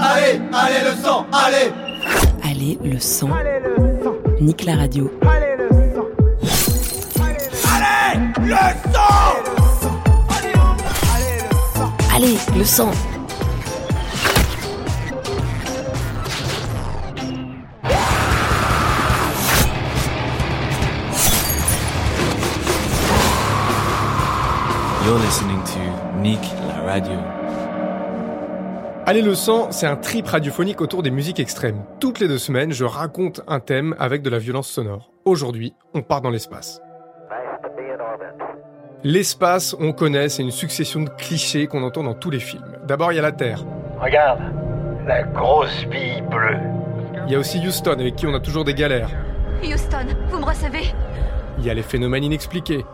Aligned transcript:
Allez, 0.00 0.40
allez 0.52 0.84
le 0.84 1.02
sang, 1.02 1.26
allez 1.32 1.72
Allez 2.44 2.78
le 2.84 3.00
sang. 3.00 3.30
Nique 4.40 4.64
la 4.64 4.76
radio. 4.76 5.10
Allez 5.22 5.56
le 5.58 5.68
sang 5.92 6.06
Allez 7.74 8.28
le 8.40 8.48
sang 8.64 9.72
Allez 12.14 12.38
le 12.56 12.64
sang. 12.64 12.92
You're 25.04 25.18
listening 25.18 25.62
to 25.64 26.18
Nick 26.20 26.42
la 26.68 26.82
radio. 26.82 27.37
Allez 29.08 29.22
le 29.22 29.34
sang, 29.34 29.68
c'est 29.70 29.86
un 29.86 29.96
trip 29.96 30.26
radiophonique 30.26 30.82
autour 30.82 31.02
des 31.02 31.10
musiques 31.10 31.40
extrêmes. 31.40 31.82
Toutes 31.98 32.20
les 32.20 32.28
deux 32.28 32.36
semaines, 32.36 32.72
je 32.72 32.84
raconte 32.84 33.40
un 33.48 33.58
thème 33.58 33.96
avec 33.98 34.20
de 34.20 34.28
la 34.28 34.38
violence 34.38 34.68
sonore. 34.68 35.10
Aujourd'hui, 35.24 35.72
on 35.94 36.02
part 36.02 36.20
dans 36.20 36.28
l'espace. 36.28 36.82
L'espace, 39.04 39.74
on 39.80 39.92
connaît, 39.92 40.28
c'est 40.28 40.42
une 40.42 40.50
succession 40.50 41.00
de 41.04 41.08
clichés 41.08 41.68
qu'on 41.68 41.84
entend 41.84 42.02
dans 42.02 42.12
tous 42.12 42.28
les 42.28 42.38
films. 42.38 42.76
D'abord, 42.86 43.10
il 43.10 43.16
y 43.16 43.18
a 43.18 43.22
la 43.22 43.32
Terre. 43.32 43.64
Regarde, 43.98 44.42
la 45.06 45.22
grosse 45.22 45.86
bille 45.86 46.22
bleue. 46.30 46.58
Il 47.24 47.32
y 47.32 47.34
a 47.34 47.38
aussi 47.38 47.66
Houston, 47.66 47.92
avec 47.98 48.14
qui 48.14 48.26
on 48.26 48.34
a 48.34 48.40
toujours 48.40 48.64
des 48.66 48.74
galères. 48.74 49.08
Houston, 49.64 50.06
vous 50.28 50.38
me 50.38 50.44
recevez? 50.44 50.92
Il 51.58 51.64
y 51.64 51.70
a 51.70 51.74
les 51.74 51.82
phénomènes 51.82 52.24
inexpliqués. 52.24 52.84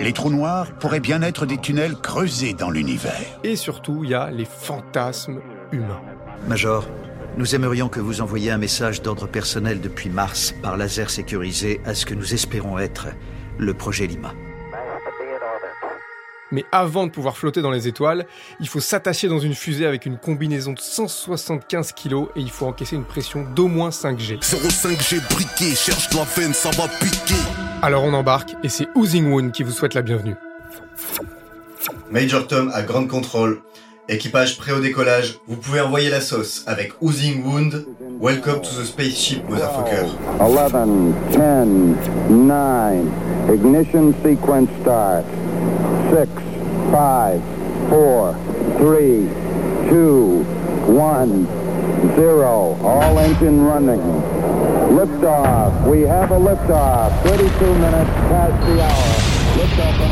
Les 0.00 0.12
trous 0.12 0.30
noirs 0.30 0.66
pourraient 0.80 0.98
bien 0.98 1.22
être 1.22 1.46
des 1.46 1.58
tunnels 1.58 1.94
creusés 1.94 2.54
dans 2.54 2.70
l'univers. 2.70 3.14
Et 3.44 3.54
surtout, 3.54 4.02
il 4.02 4.10
y 4.10 4.14
a 4.14 4.32
les 4.32 4.44
fantasmes 4.44 5.40
Major, 6.48 6.88
nous 7.36 7.54
aimerions 7.54 7.88
que 7.88 8.00
vous 8.00 8.20
envoyiez 8.20 8.50
un 8.50 8.58
message 8.58 9.02
d'ordre 9.02 9.26
personnel 9.26 9.80
depuis 9.80 10.10
Mars 10.10 10.54
par 10.62 10.76
laser 10.76 11.10
sécurisé 11.10 11.80
à 11.84 11.94
ce 11.94 12.06
que 12.06 12.14
nous 12.14 12.34
espérons 12.34 12.78
être 12.78 13.08
le 13.58 13.74
projet 13.74 14.06
Lima. 14.06 14.34
Mais 16.52 16.64
avant 16.72 17.06
de 17.06 17.12
pouvoir 17.12 17.36
flotter 17.36 17.62
dans 17.62 17.70
les 17.70 17.86
étoiles, 17.86 18.26
il 18.58 18.66
faut 18.66 18.80
s'attacher 18.80 19.28
dans 19.28 19.38
une 19.38 19.54
fusée 19.54 19.86
avec 19.86 20.04
une 20.04 20.18
combinaison 20.18 20.72
de 20.72 20.80
175 20.80 21.92
kg 21.92 22.24
et 22.34 22.40
il 22.40 22.50
faut 22.50 22.66
encaisser 22.66 22.96
une 22.96 23.04
pression 23.04 23.44
d'au 23.54 23.68
moins 23.68 23.90
5G. 23.90 24.40
05G 24.40 25.20
briqué, 25.32 25.76
cherche 25.76 26.12
la 26.12 26.24
veine, 26.24 26.52
ça 26.52 26.70
va 26.70 26.88
piquer. 26.88 27.40
Alors 27.82 28.02
on 28.02 28.12
embarque 28.12 28.56
et 28.64 28.68
c'est 28.68 28.88
Oozing 28.96 29.30
Woon 29.30 29.50
qui 29.50 29.62
vous 29.62 29.70
souhaite 29.70 29.94
la 29.94 30.02
bienvenue. 30.02 30.34
Major 32.10 32.46
Tom 32.48 32.72
à 32.74 32.82
Grande 32.82 33.06
Contrôle. 33.06 33.62
Équipage 34.10 34.58
prêt 34.58 34.72
au 34.72 34.80
décollage, 34.80 35.38
vous 35.46 35.54
pouvez 35.54 35.80
envoyer 35.80 36.10
la 36.10 36.20
sauce 36.20 36.64
avec 36.66 36.94
Oozing 37.00 37.44
Wound. 37.44 37.86
Welcome 38.20 38.60
to 38.60 38.70
the 38.70 38.84
spaceship, 38.84 39.48
motherfucker. 39.48 40.04
11, 40.40 41.14
10, 41.30 41.96
9, 42.28 43.06
ignition 43.54 44.12
sequence 44.24 44.68
start. 44.82 45.24
6, 46.10 46.28
5, 46.90 47.40
4, 47.88 48.34
3, 48.78 49.28
2, 49.90 50.44
1, 50.88 51.46
0. 52.16 52.78
All 52.82 53.18
engine 53.20 53.64
running. 53.64 54.02
Liftoff. 54.90 55.86
We 55.86 56.00
have 56.00 56.32
a 56.32 56.38
liftoff. 56.40 57.22
32 57.22 57.74
minutes 57.74 58.10
past 58.26 58.66
the 58.66 58.82
hour. 58.82 59.30
Liftoff 59.54 60.09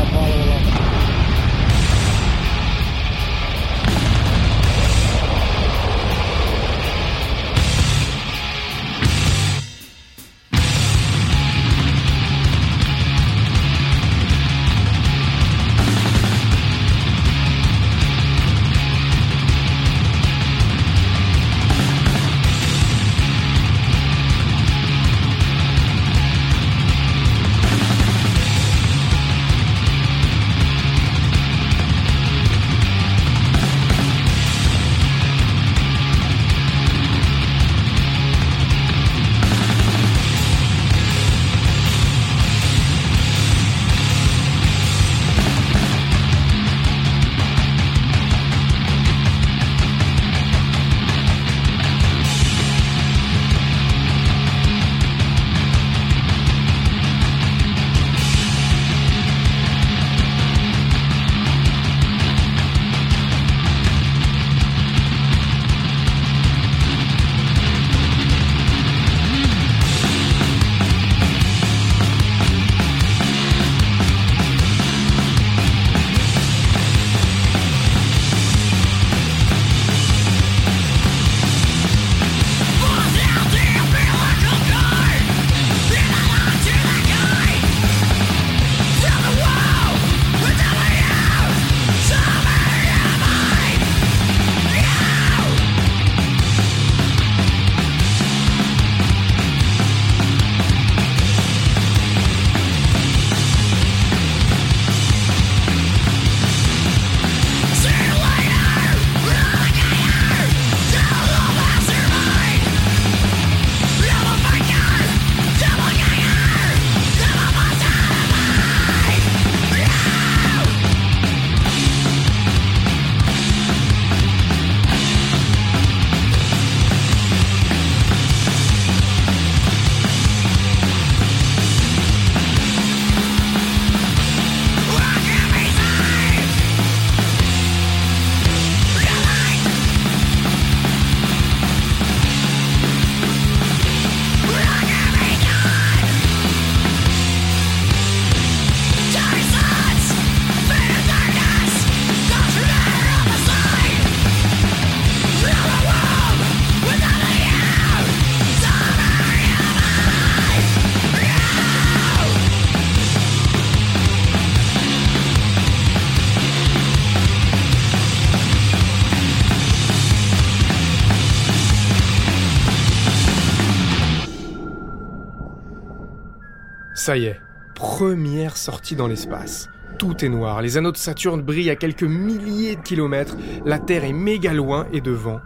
Ça 176.99 177.15
y 177.15 177.27
est, 177.27 177.39
première 177.75 178.57
sortie 178.57 178.97
dans 178.97 179.07
l'espace. 179.07 179.69
Tout 179.97 180.25
est 180.25 180.27
noir, 180.27 180.61
les 180.61 180.75
anneaux 180.75 180.91
de 180.91 180.97
Saturne 180.97 181.41
brillent 181.41 181.69
à 181.69 181.77
quelques 181.77 182.03
milliers 182.03 182.75
de 182.75 182.81
kilomètres, 182.81 183.37
la 183.63 183.79
Terre 183.79 184.03
est 184.03 184.11
méga 184.11 184.53
loin 184.53 184.85
et 184.91 184.99
devant, 184.99 185.39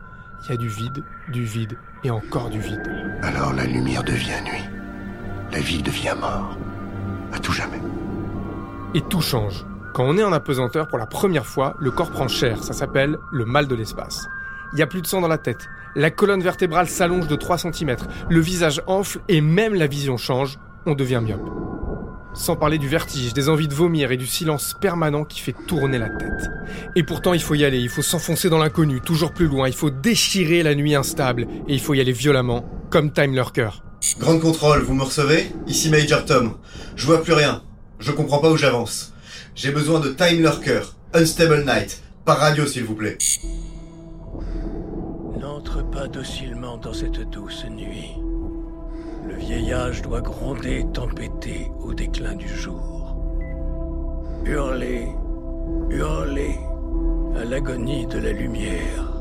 il 0.44 0.50
y 0.50 0.54
a 0.54 0.58
du 0.58 0.68
vide, 0.68 1.04
du 1.32 1.44
vide 1.44 1.78
et 2.04 2.10
encore 2.10 2.50
du 2.50 2.60
vide. 2.60 2.82
Alors 3.22 3.54
la 3.54 3.66
lumière 3.66 4.04
devient 4.04 4.42
nuit. 4.44 4.68
La 5.52 5.60
vie 5.60 5.84
devient 5.84 6.16
mort. 6.20 6.58
À 7.32 7.38
tout 7.38 7.54
jamais. 7.54 7.82
Et 8.96 9.02
tout 9.02 9.22
change. 9.22 9.64
Quand 9.94 10.06
on 10.06 10.18
est 10.18 10.24
en 10.24 10.34
apesanteur 10.34 10.88
pour 10.88 10.98
la 10.98 11.06
première 11.06 11.46
fois, 11.46 11.76
le 11.78 11.92
corps 11.92 12.10
prend 12.10 12.28
cher. 12.28 12.64
Ça 12.64 12.74
s'appelle 12.74 13.20
le 13.32 13.46
mal 13.46 13.68
de 13.68 13.76
l'espace. 13.76 14.28
Il 14.74 14.80
y 14.80 14.82
a 14.82 14.88
plus 14.88 15.04
de 15.04 15.08
sang 15.08 15.22
dans 15.22 15.28
la 15.28 15.38
tête. 15.38 15.70
La 15.94 16.10
colonne 16.10 16.42
vertébrale 16.42 16.88
s'allonge 16.88 17.28
de 17.28 17.36
3 17.36 17.60
cm. 17.60 17.96
Le 18.28 18.40
visage 18.40 18.82
enfle 18.88 19.20
et 19.28 19.40
même 19.40 19.76
la 19.76 19.86
vision 19.86 20.18
change. 20.18 20.58
On 20.86 20.96
devient 20.96 21.22
myope. 21.26 21.50
Sans 22.34 22.56
parler 22.56 22.78
du 22.78 22.88
vertige, 22.88 23.34
des 23.34 23.48
envies 23.48 23.68
de 23.68 23.76
vomir 23.76 24.12
et 24.12 24.18
du 24.18 24.26
silence 24.26 24.76
permanent 24.82 25.24
qui 25.24 25.40
fait 25.40 25.56
tourner 25.68 26.00
la 26.00 26.10
tête. 26.10 26.50
Et 26.96 27.04
pourtant, 27.04 27.34
il 27.34 27.42
faut 27.42 27.54
y 27.54 27.64
aller, 27.64 27.80
il 27.80 27.90
faut 27.90 28.02
s'enfoncer 28.02 28.50
dans 28.50 28.58
l'inconnu, 28.58 29.02
toujours 29.02 29.34
plus 29.34 29.48
loin, 29.48 29.68
il 29.68 29.76
faut 29.76 29.92
déchirer 29.92 30.64
la 30.64 30.74
nuit 30.74 30.96
instable, 30.96 31.44
et 31.68 31.74
il 31.74 31.80
faut 31.80 31.94
y 31.94 32.02
aller 32.02 32.12
violemment, 32.12 32.66
comme 32.90 33.12
Time 33.14 33.36
Lurker. 33.36 33.70
Grande 34.20 34.42
contrôle, 34.42 34.82
vous 34.82 34.96
me 34.96 35.04
recevez? 35.04 35.52
Ici 35.68 35.90
Major 35.90 36.26
Tom. 36.26 36.56
Je 36.96 37.06
vois 37.06 37.24
plus 37.24 37.34
rien. 37.34 37.62
Je 38.00 38.12
comprends 38.12 38.40
pas 38.40 38.52
où 38.52 38.58
j'avance. 38.58 39.14
J'ai 39.56 39.72
besoin 39.72 40.00
de 40.00 40.10
Time 40.10 40.42
Lurker, 40.42 40.82
Unstable 41.14 41.64
Night, 41.66 42.02
par 42.26 42.40
radio 42.40 42.66
s'il 42.66 42.84
vous 42.84 42.96
plaît. 42.96 43.18
N'entre 45.40 45.88
pas 45.90 46.08
docilement 46.08 46.78
dans 46.78 46.94
cette 46.94 47.30
douce 47.30 47.64
nuit. 47.70 48.16
Le 49.34 49.40
vieillage 49.40 50.02
doit 50.04 50.22
gronder 50.22 50.86
tempêter 50.94 51.72
au 51.82 51.94
déclin 51.94 52.36
du 52.36 52.48
jour. 52.48 53.16
Hurler, 54.46 55.08
hurler 55.90 56.60
à 57.36 57.44
l'agonie 57.44 58.06
de 58.06 58.20
la 58.20 58.32
lumière. 58.32 59.12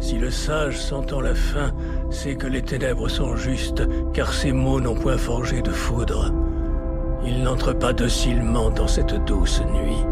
Si 0.00 0.16
le 0.16 0.30
sage 0.30 0.78
s'entend 0.78 1.20
la 1.20 1.34
fin, 1.34 1.72
c'est 2.10 2.36
que 2.36 2.46
les 2.46 2.62
ténèbres 2.62 3.08
sont 3.08 3.36
justes, 3.36 3.82
car 4.14 4.32
ces 4.32 4.52
mots 4.52 4.80
n'ont 4.80 4.94
point 4.94 5.18
forgé 5.18 5.60
de 5.60 5.70
foudre. 5.70 6.32
Il 7.26 7.42
n'entre 7.42 7.74
pas 7.74 7.92
docilement 7.92 8.70
dans 8.70 8.88
cette 8.88 9.14
douce 9.26 9.60
nuit. 9.60 10.04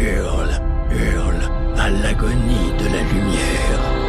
Hurle, 0.00 0.62
hurle 0.90 1.78
à 1.78 1.90
l'agonie 1.90 2.72
de 2.78 2.84
la 2.84 3.02
lumière. 3.02 4.07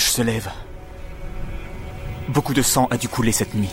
Rouge 0.00 0.10
se 0.10 0.22
lève. 0.22 0.48
Beaucoup 2.28 2.54
de 2.54 2.62
sang 2.62 2.88
a 2.90 2.96
dû 2.96 3.08
couler 3.08 3.32
cette 3.32 3.54
nuit. 3.54 3.68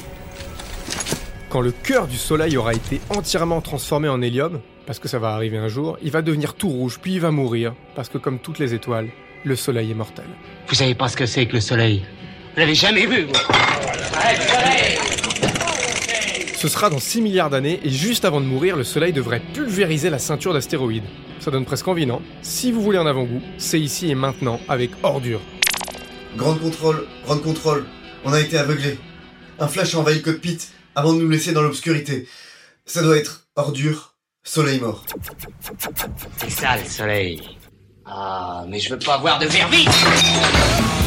Quand 1.50 1.62
le 1.62 1.72
cœur 1.72 2.07
du 2.07 2.17
soleil 2.17 2.57
aura 2.57 2.74
été 2.74 3.00
entièrement 3.10 3.62
transformé 3.62 4.10
en 4.10 4.22
hélium, 4.22 4.60
parce 4.86 5.00
que 5.00 5.07
ça 5.07 5.19
va 5.19 5.29
arriver 5.29 5.57
un 5.57 5.69
jour, 5.69 5.98
il 6.01 6.12
va 6.12 6.22
devenir 6.22 6.53
tout 6.53 6.67
rouge, 6.67 7.00
puis 7.01 7.13
il 7.13 7.22
va 7.22 7.31
mourir, 7.31 7.74
parce 7.96 8.10
que 8.10 8.17
comme 8.17 8.39
toutes 8.39 8.60
les 8.60 8.74
étoiles, 8.74 9.07
le 9.46 9.55
soleil 9.55 9.91
est 9.91 9.93
mortel. 9.93 10.25
Vous 10.67 10.75
savez 10.75 10.96
pas 10.96 11.07
ce 11.07 11.15
que 11.15 11.25
c'est 11.25 11.46
que 11.46 11.53
le 11.53 11.62
soleil? 11.62 12.05
Vous 12.53 12.60
l'avez 12.60 12.75
jamais 12.75 13.05
vu, 13.05 13.24
vous 13.24 13.34
Ce 16.55 16.67
sera 16.67 16.89
dans 16.89 17.00
6 17.00 17.22
milliards 17.22 17.50
d'années, 17.50 17.79
et 17.84 17.89
juste 17.89 18.25
avant 18.25 18.41
de 18.41 18.46
mourir, 18.46 18.75
le 18.75 18.84
soleil 18.84 19.13
devrait 19.13 19.41
pulvériser 19.53 20.10
la 20.10 20.19
ceinture 20.19 20.53
d'astéroïdes. 20.53 21.05
Ça 21.39 21.51
donne 21.51 21.65
presque 21.65 21.88
envie, 21.88 22.05
non? 22.05 22.22
Si 22.41 22.74
vous 22.74 22.81
voulez 22.81 22.98
un 22.98 23.05
avant-goût, 23.05 23.41
c'est 23.57 23.79
ici 23.79 24.10
et 24.10 24.15
maintenant 24.15 24.60
avec 24.67 24.91
Ordure. 25.03 25.39
Grande 26.38 26.60
contrôle, 26.62 27.08
grande 27.25 27.41
contrôle. 27.41 27.86
On 28.24 28.32
a 28.32 28.39
été 28.39 28.60
aveuglés. 28.60 29.00
Un 29.58 29.67
flash 29.67 29.96
a 29.96 29.98
envahi 29.98 30.17
le 30.17 30.22
cockpit 30.22 30.60
avant 30.94 31.13
de 31.13 31.20
nous 31.20 31.29
laisser 31.29 31.51
dans 31.51 31.63
l'obscurité. 31.63 32.27
Ça 32.86 33.01
doit 33.01 33.17
être 33.17 33.48
ordure, 33.56 34.13
soleil 34.44 34.79
mort. 34.79 35.03
C'est 36.38 36.51
ça 36.51 36.77
le 36.77 36.86
soleil. 36.86 37.41
Ah, 38.06 38.65
mais 38.70 38.79
je 38.79 38.91
veux 38.91 39.00
pas 39.00 39.17
voir 39.17 39.39
de 39.39 39.48
Il 39.48 41.06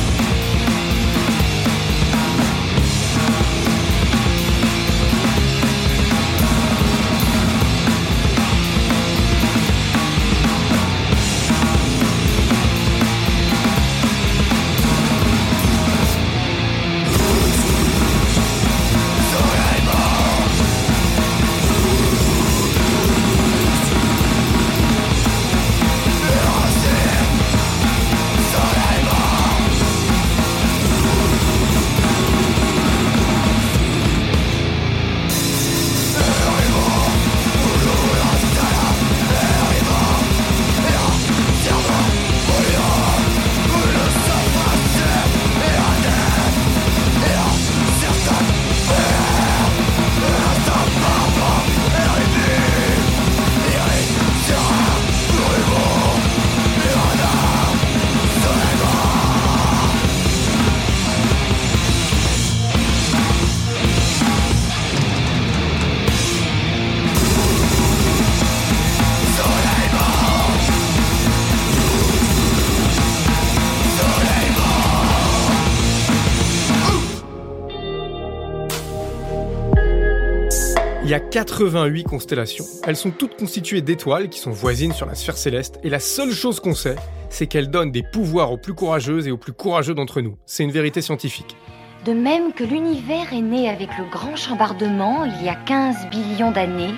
88 81.51 82.05
constellations. 82.05 82.65
Elles 82.85 82.97
sont 82.97 83.11
toutes 83.11 83.37
constituées 83.37 83.83
d'étoiles 83.83 84.29
qui 84.29 84.39
sont 84.39 84.53
voisines 84.53 84.93
sur 84.93 85.07
la 85.07 85.17
sphère 85.17 85.37
céleste, 85.37 85.81
et 85.83 85.91
la 85.91 85.99
seule 85.99 86.33
chose 86.33 86.61
qu'on 86.61 86.75
sait, 86.75 86.95
c'est 87.29 87.49
qu'elles 87.49 87.71
donnent 87.71 87.91
des 87.91 88.05
pouvoirs 88.05 88.53
aux 88.53 88.57
plus 88.57 88.73
courageuses 88.73 89.27
et 89.27 89.33
aux 89.33 89.37
plus 89.37 89.53
courageux 89.53 89.95
d'entre 89.95 90.21
nous. 90.21 90.37
C'est 90.47 90.63
une 90.63 90.71
vérité 90.71 91.03
scientifique. 91.03 91.57
De 92.05 92.13
même 92.13 92.53
que 92.53 92.63
l'univers 92.63 93.33
est 93.33 93.43
né 93.43 93.69
avec 93.69 93.89
le 93.99 94.05
grand 94.11 94.37
chambardement 94.37 95.25
il 95.25 95.45
y 95.45 95.49
a 95.49 95.57
15 95.57 96.09
billions 96.11 96.53
d'années, 96.53 96.95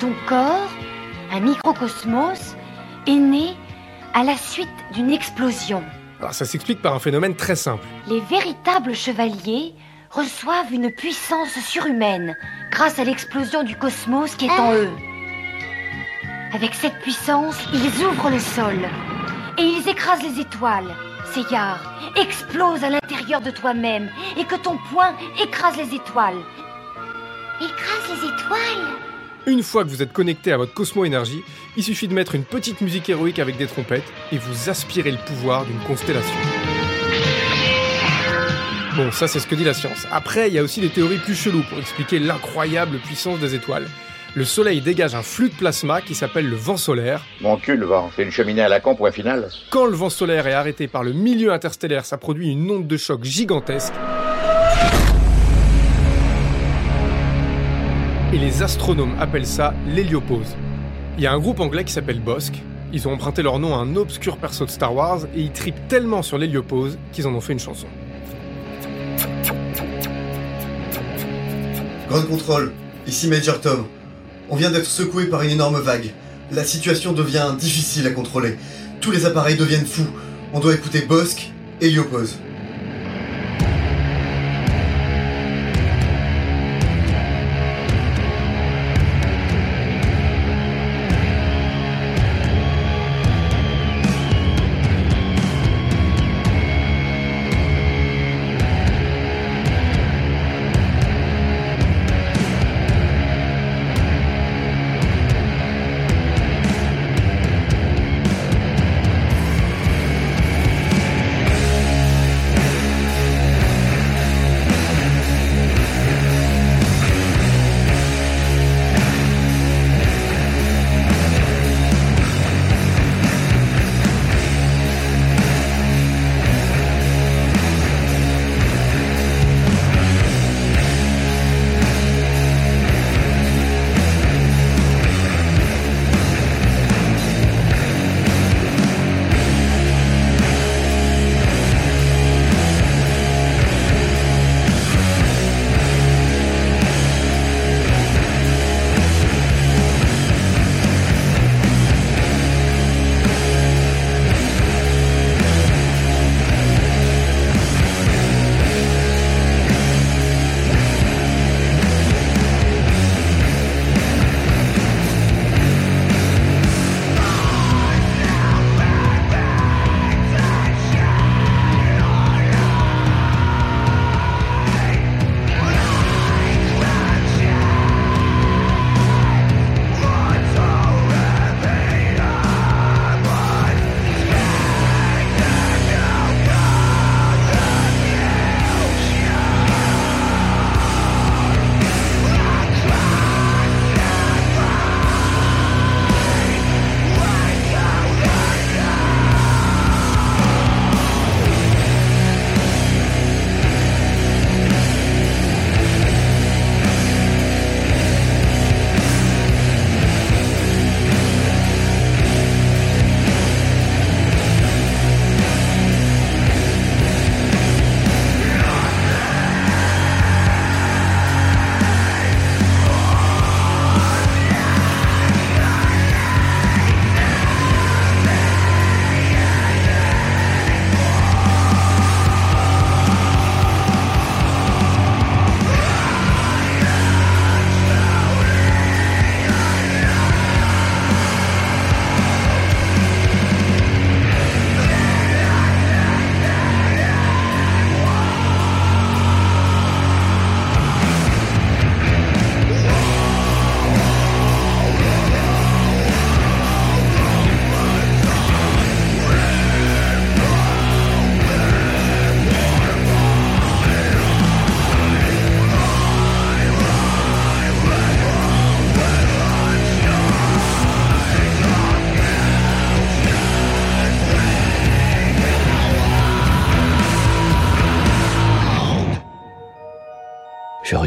ton 0.00 0.12
corps, 0.26 0.70
un 1.30 1.40
microcosmos, 1.40 2.56
est 3.06 3.12
né 3.12 3.50
à 4.14 4.24
la 4.24 4.36
suite 4.36 4.68
d'une 4.94 5.10
explosion. 5.10 5.82
Alors 6.18 6.32
ça 6.32 6.46
s'explique 6.46 6.80
par 6.82 6.94
un 6.94 6.98
phénomène 6.98 7.36
très 7.36 7.56
simple. 7.56 7.84
Les 8.08 8.20
véritables 8.20 8.94
chevaliers 8.94 9.74
reçoivent 10.10 10.72
une 10.72 10.90
puissance 10.90 11.58
surhumaine 11.60 12.34
grâce 12.78 13.00
à 13.00 13.04
l'explosion 13.04 13.64
du 13.64 13.74
cosmos 13.74 14.36
qui 14.36 14.46
est 14.46 14.50
en 14.50 14.72
eux. 14.72 14.90
Avec 16.52 16.74
cette 16.74 16.96
puissance, 17.00 17.56
ils 17.72 18.04
ouvrent 18.04 18.30
le 18.30 18.38
sol 18.38 18.78
et 19.58 19.62
ils 19.62 19.88
écrasent 19.88 20.22
les 20.22 20.40
étoiles. 20.40 20.94
Seyar, 21.34 21.98
explose 22.14 22.84
à 22.84 22.90
l'intérieur 22.90 23.40
de 23.40 23.50
toi-même 23.50 24.08
et 24.38 24.44
que 24.44 24.54
ton 24.54 24.78
poing 24.92 25.12
écrase 25.42 25.76
les 25.76 25.92
étoiles. 25.92 26.38
Écrase 27.60 28.10
les 28.10 28.28
étoiles 28.28 28.86
Une 29.46 29.64
fois 29.64 29.82
que 29.82 29.88
vous 29.88 30.00
êtes 30.00 30.12
connecté 30.12 30.52
à 30.52 30.56
votre 30.56 30.72
cosmo-énergie, 30.72 31.42
il 31.76 31.82
suffit 31.82 32.06
de 32.06 32.14
mettre 32.14 32.36
une 32.36 32.44
petite 32.44 32.80
musique 32.80 33.08
héroïque 33.08 33.40
avec 33.40 33.56
des 33.56 33.66
trompettes 33.66 34.12
et 34.30 34.38
vous 34.38 34.70
aspirez 34.70 35.10
le 35.10 35.18
pouvoir 35.26 35.64
d'une 35.64 35.80
constellation. 35.80 36.36
Bon, 38.98 39.12
ça 39.12 39.28
c'est 39.28 39.38
ce 39.38 39.46
que 39.46 39.54
dit 39.54 39.62
la 39.62 39.74
science. 39.74 40.08
Après, 40.10 40.48
il 40.48 40.54
y 40.54 40.58
a 40.58 40.62
aussi 40.64 40.80
des 40.80 40.88
théories 40.88 41.18
plus 41.18 41.36
cheloues 41.36 41.62
pour 41.68 41.78
expliquer 41.78 42.18
l'incroyable 42.18 42.98
puissance 42.98 43.38
des 43.38 43.54
étoiles. 43.54 43.86
Le 44.34 44.44
Soleil 44.44 44.80
dégage 44.80 45.14
un 45.14 45.22
flux 45.22 45.50
de 45.50 45.54
plasma 45.54 46.00
qui 46.00 46.16
s'appelle 46.16 46.48
le 46.48 46.56
vent 46.56 46.76
solaire. 46.76 47.24
Mon 47.40 47.58
cul, 47.58 47.76
le 47.76 47.86
vent, 47.86 48.10
c'est 48.16 48.24
une 48.24 48.32
cheminée 48.32 48.62
à 48.62 48.68
la 48.68 48.80
con, 48.80 48.96
point 48.96 49.12
final. 49.12 49.50
Quand 49.70 49.86
le 49.86 49.94
vent 49.94 50.10
solaire 50.10 50.48
est 50.48 50.52
arrêté 50.52 50.88
par 50.88 51.04
le 51.04 51.12
milieu 51.12 51.52
interstellaire, 51.52 52.04
ça 52.04 52.18
produit 52.18 52.50
une 52.50 52.68
onde 52.68 52.88
de 52.88 52.96
choc 52.96 53.22
gigantesque. 53.22 53.92
Et 58.32 58.38
les 58.38 58.64
astronomes 58.64 59.14
appellent 59.20 59.46
ça 59.46 59.74
l'héliopause. 59.86 60.56
Il 61.18 61.22
y 61.22 61.28
a 61.28 61.32
un 61.32 61.38
groupe 61.38 61.60
anglais 61.60 61.84
qui 61.84 61.92
s'appelle 61.92 62.18
Bossk. 62.18 62.54
Ils 62.92 63.06
ont 63.06 63.12
emprunté 63.12 63.44
leur 63.44 63.60
nom 63.60 63.76
à 63.76 63.78
un 63.78 63.94
obscur 63.94 64.38
perso 64.38 64.64
de 64.64 64.70
Star 64.70 64.92
Wars 64.92 65.20
et 65.36 65.40
ils 65.42 65.52
tripent 65.52 65.86
tellement 65.86 66.22
sur 66.22 66.36
l'héliopause 66.36 66.98
qu'ils 67.12 67.28
en 67.28 67.34
ont 67.34 67.40
fait 67.40 67.52
une 67.52 67.60
chanson. 67.60 67.86
Grande 72.08 72.28
contrôle, 72.28 72.72
ici 73.06 73.28
Major 73.28 73.60
Tom. 73.60 73.86
On 74.48 74.56
vient 74.56 74.70
d'être 74.70 74.86
secoué 74.86 75.26
par 75.26 75.42
une 75.42 75.50
énorme 75.50 75.78
vague. 75.80 76.10
La 76.50 76.64
situation 76.64 77.12
devient 77.12 77.54
difficile 77.58 78.06
à 78.06 78.10
contrôler. 78.10 78.56
Tous 79.00 79.10
les 79.10 79.26
appareils 79.26 79.56
deviennent 79.56 79.86
fous. 79.86 80.08
On 80.54 80.60
doit 80.60 80.74
écouter 80.74 81.02
Bosque 81.02 81.52
et 81.80 81.86
Héliopause. 81.86 82.38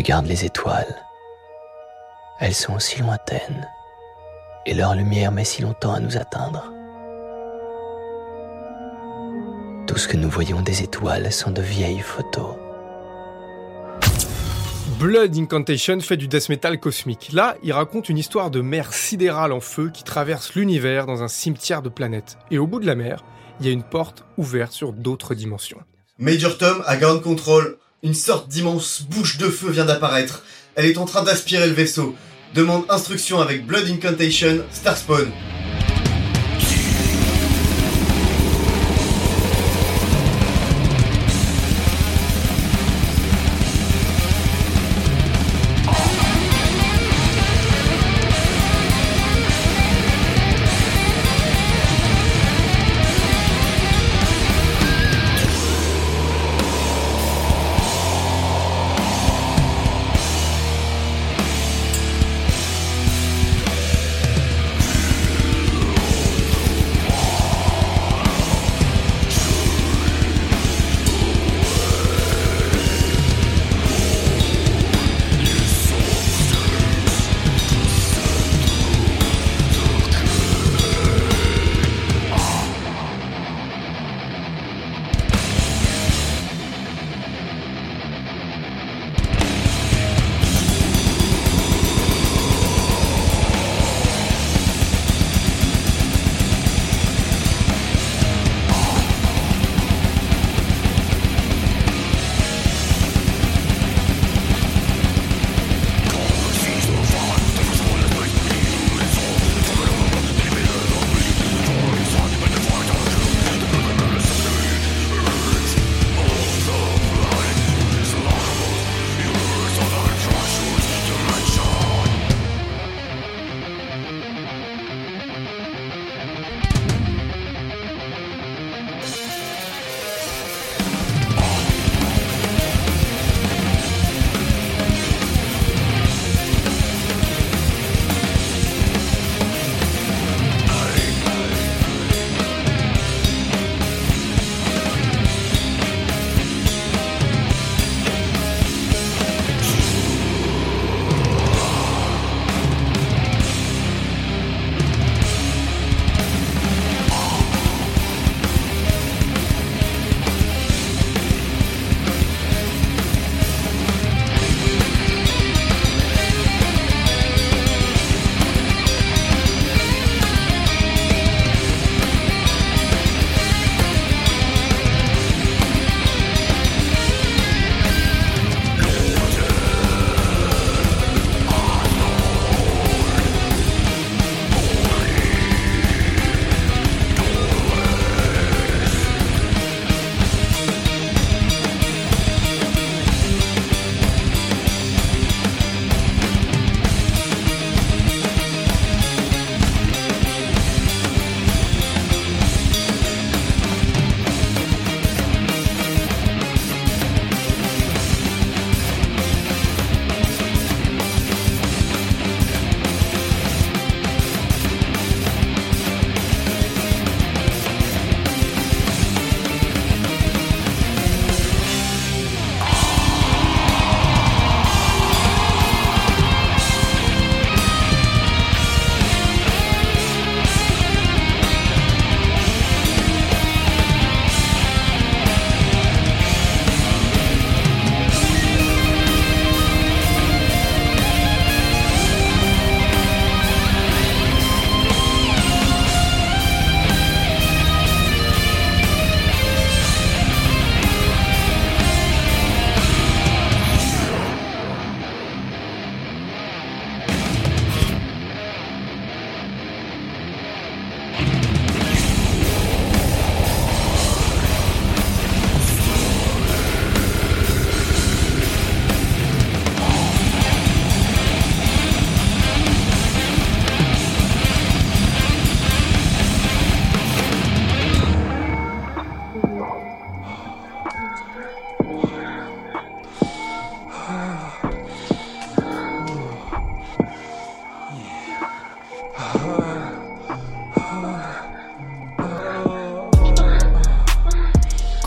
Regarde 0.01 0.25
les 0.25 0.45
étoiles. 0.45 0.95
Elles 2.39 2.55
sont 2.55 2.79
si 2.79 2.99
lointaines 2.99 3.69
et 4.65 4.73
leur 4.73 4.95
lumière 4.95 5.31
met 5.31 5.45
si 5.45 5.61
longtemps 5.61 5.93
à 5.93 5.99
nous 5.99 6.17
atteindre. 6.17 6.73
Tout 9.85 9.97
ce 9.97 10.07
que 10.07 10.17
nous 10.17 10.29
voyons 10.29 10.61
des 10.63 10.81
étoiles 10.81 11.31
sont 11.31 11.51
de 11.51 11.61
vieilles 11.61 11.99
photos. 11.99 12.55
Blood 14.97 15.37
Incantation 15.37 15.99
fait 15.99 16.17
du 16.17 16.27
death 16.27 16.49
metal 16.49 16.79
cosmique. 16.79 17.29
Là, 17.31 17.55
il 17.61 17.71
raconte 17.71 18.09
une 18.09 18.17
histoire 18.17 18.49
de 18.49 18.61
mer 18.61 18.93
sidérale 18.93 19.51
en 19.51 19.59
feu 19.59 19.91
qui 19.93 20.03
traverse 20.03 20.55
l'univers 20.55 21.05
dans 21.05 21.21
un 21.21 21.27
cimetière 21.27 21.83
de 21.83 21.89
planètes. 21.89 22.39
Et 22.49 22.57
au 22.57 22.65
bout 22.65 22.79
de 22.79 22.87
la 22.87 22.95
mer, 22.95 23.23
il 23.59 23.67
y 23.67 23.69
a 23.69 23.71
une 23.71 23.83
porte 23.83 24.25
ouverte 24.37 24.71
sur 24.71 24.93
d'autres 24.93 25.35
dimensions. 25.35 25.81
Major 26.17 26.57
Tom 26.57 26.83
à 26.87 26.97
Ground 26.97 27.21
Control. 27.21 27.77
Une 28.03 28.15
sorte 28.15 28.47
d'immense 28.47 29.03
bouche 29.03 29.37
de 29.37 29.47
feu 29.47 29.69
vient 29.69 29.85
d'apparaître. 29.85 30.43
Elle 30.73 30.87
est 30.87 30.97
en 30.97 31.05
train 31.05 31.21
d'aspirer 31.21 31.67
le 31.67 31.73
vaisseau. 31.73 32.15
Demande 32.55 32.83
instruction 32.89 33.39
avec 33.39 33.67
Blood 33.67 33.87
Incantation, 33.87 34.65
Starspawn. 34.71 35.31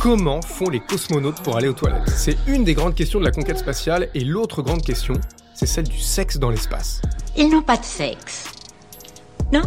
Comment 0.04 0.42
font 0.42 0.68
les 0.68 0.80
cosmonautes 0.80 1.40
pour 1.40 1.56
aller 1.56 1.66
aux 1.66 1.72
toilettes? 1.72 2.10
C'est 2.14 2.36
une 2.46 2.62
des 2.62 2.74
grandes 2.74 2.94
questions 2.94 3.20
de 3.20 3.24
la 3.24 3.30
conquête 3.30 3.56
spatiale 3.56 4.10
et 4.12 4.22
l'autre 4.22 4.60
grande 4.60 4.82
question, 4.82 5.14
c'est 5.54 5.64
celle 5.64 5.88
du 5.88 5.98
sexe 5.98 6.36
dans 6.36 6.50
l'espace. 6.50 7.00
Ils 7.38 7.48
n'ont 7.48 7.62
pas 7.62 7.78
de 7.78 7.84
sexe. 7.84 8.52
Non, 9.50 9.62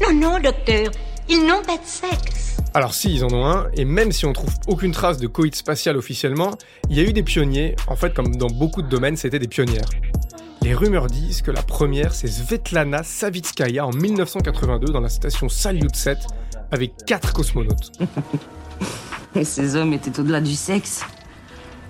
non, 0.00 0.14
non, 0.14 0.40
docteur, 0.40 0.90
ils 1.28 1.46
n'ont 1.46 1.60
pas 1.60 1.76
de 1.76 1.84
sexe. 1.84 2.56
Alors 2.72 2.94
si, 2.94 3.12
ils 3.12 3.22
en 3.22 3.34
ont 3.34 3.44
un, 3.44 3.66
et 3.74 3.84
même 3.84 4.12
si 4.12 4.24
on 4.24 4.32
trouve 4.32 4.54
aucune 4.66 4.92
trace 4.92 5.18
de 5.18 5.26
coït 5.26 5.54
spatial 5.54 5.98
officiellement, 5.98 6.52
il 6.88 6.96
y 6.96 7.00
a 7.00 7.02
eu 7.02 7.12
des 7.12 7.22
pionniers, 7.22 7.76
en 7.86 7.94
fait 7.94 8.14
comme 8.14 8.34
dans 8.36 8.46
beaucoup 8.46 8.80
de 8.80 8.88
domaines, 8.88 9.18
c'était 9.18 9.38
des 9.38 9.48
pionnières. 9.48 9.90
Les 10.62 10.74
rumeurs 10.74 11.08
disent 11.08 11.42
que 11.42 11.50
la 11.50 11.62
première, 11.62 12.14
c'est 12.14 12.28
Svetlana 12.28 13.02
Savitskaya 13.02 13.86
en 13.86 13.92
1982 13.92 14.90
dans 14.90 15.00
la 15.00 15.10
station 15.10 15.50
Salyut 15.50 15.94
7 15.94 16.16
avec 16.70 16.94
quatre 17.04 17.34
cosmonautes. 17.34 17.92
Et 19.34 19.44
ces 19.44 19.76
hommes 19.76 19.92
étaient 19.92 20.18
au-delà 20.20 20.40
du 20.40 20.54
sexe. 20.54 21.04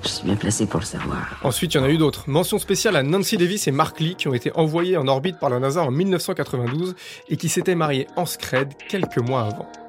Je 0.02 0.08
suis 0.08 0.24
bien 0.24 0.36
placé 0.36 0.66
pour 0.66 0.80
le 0.80 0.86
savoir. 0.86 1.38
Ensuite, 1.42 1.74
il 1.74 1.76
y 1.76 1.80
en 1.80 1.84
a 1.84 1.90
eu 1.90 1.96
d'autres. 1.96 2.28
Mention 2.28 2.58
spéciale 2.58 2.96
à 2.96 3.02
Nancy 3.02 3.36
Davis 3.36 3.68
et 3.68 3.70
Mark 3.70 4.00
Lee 4.00 4.16
qui 4.16 4.28
ont 4.28 4.34
été 4.34 4.50
envoyés 4.54 4.96
en 4.96 5.06
orbite 5.06 5.38
par 5.38 5.50
la 5.50 5.60
NASA 5.60 5.82
en 5.82 5.90
1992 5.90 6.94
et 7.28 7.36
qui 7.36 7.48
s'étaient 7.48 7.76
mariés 7.76 8.08
en 8.16 8.26
Scred 8.26 8.74
quelques 8.88 9.18
mois 9.18 9.42
avant. 9.42 9.81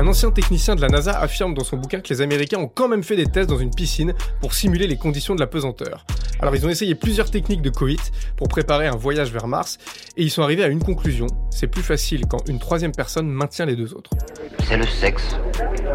Un 0.00 0.06
ancien 0.06 0.30
technicien 0.30 0.76
de 0.76 0.80
la 0.80 0.88
NASA 0.88 1.12
affirme 1.20 1.52
dans 1.52 1.62
son 1.62 1.76
bouquin 1.76 2.00
que 2.00 2.08
les 2.08 2.22
Américains 2.22 2.56
ont 2.56 2.68
quand 2.68 2.88
même 2.88 3.02
fait 3.02 3.16
des 3.16 3.26
tests 3.26 3.50
dans 3.50 3.58
une 3.58 3.68
piscine 3.68 4.14
pour 4.40 4.54
simuler 4.54 4.86
les 4.86 4.96
conditions 4.96 5.34
de 5.34 5.40
la 5.40 5.46
pesanteur. 5.46 6.06
Alors 6.40 6.56
ils 6.56 6.64
ont 6.64 6.70
essayé 6.70 6.94
plusieurs 6.94 7.30
techniques 7.30 7.60
de 7.60 7.68
coït 7.68 8.10
pour 8.38 8.48
préparer 8.48 8.86
un 8.86 8.96
voyage 8.96 9.30
vers 9.30 9.46
Mars 9.46 9.76
et 10.16 10.22
ils 10.22 10.30
sont 10.30 10.40
arrivés 10.40 10.64
à 10.64 10.68
une 10.68 10.82
conclusion, 10.82 11.26
c'est 11.50 11.66
plus 11.66 11.82
facile 11.82 12.24
quand 12.26 12.48
une 12.48 12.58
troisième 12.58 12.92
personne 12.92 13.28
maintient 13.28 13.66
les 13.66 13.76
deux 13.76 13.92
autres. 13.92 14.08
C'est 14.66 14.78
le 14.78 14.86
sexe. 14.86 15.36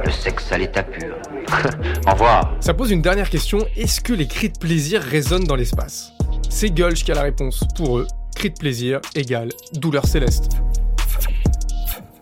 Le 0.05 0.11
sexe 0.11 0.51
à 0.51 0.59
l'état 0.59 0.83
pur. 0.83 1.15
Au 2.07 2.11
revoir. 2.11 2.55
Ça 2.59 2.75
pose 2.75 2.91
une 2.91 3.01
dernière 3.01 3.31
question, 3.31 3.65
est-ce 3.75 4.01
que 4.01 4.13
les 4.13 4.27
cris 4.27 4.49
de 4.49 4.59
plaisir 4.59 5.01
résonnent 5.01 5.45
dans 5.45 5.55
l'espace? 5.55 6.11
C'est 6.47 6.69
Gulch 6.69 7.03
qui 7.03 7.11
a 7.11 7.15
la 7.15 7.23
réponse. 7.23 7.63
Pour 7.75 7.97
eux, 7.97 8.07
cris 8.35 8.51
de 8.51 8.55
plaisir 8.55 9.01
égale 9.15 9.49
douleur 9.73 10.05
céleste. 10.05 10.51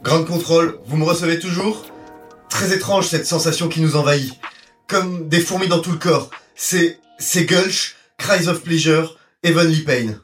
Grande 0.04 0.28
contrôle, 0.28 0.80
vous 0.86 0.98
me 0.98 1.06
recevez 1.06 1.40
toujours? 1.40 1.86
Très 2.50 2.74
étrange 2.74 3.08
cette 3.08 3.26
sensation 3.26 3.70
qui 3.70 3.80
nous 3.80 3.96
envahit. 3.96 4.34
Comme 4.86 5.30
des 5.30 5.40
fourmis 5.40 5.70
dans 5.70 5.80
tout 5.80 5.94
le 5.94 5.98
corps. 5.98 6.30
C'est... 6.56 7.00
c'est 7.20 7.46
Gulch, 7.46 7.96
Cries 8.18 8.50
of 8.50 8.64
Pleasure, 8.64 9.18
Heavenly 9.44 9.80
Pain. 9.84 10.16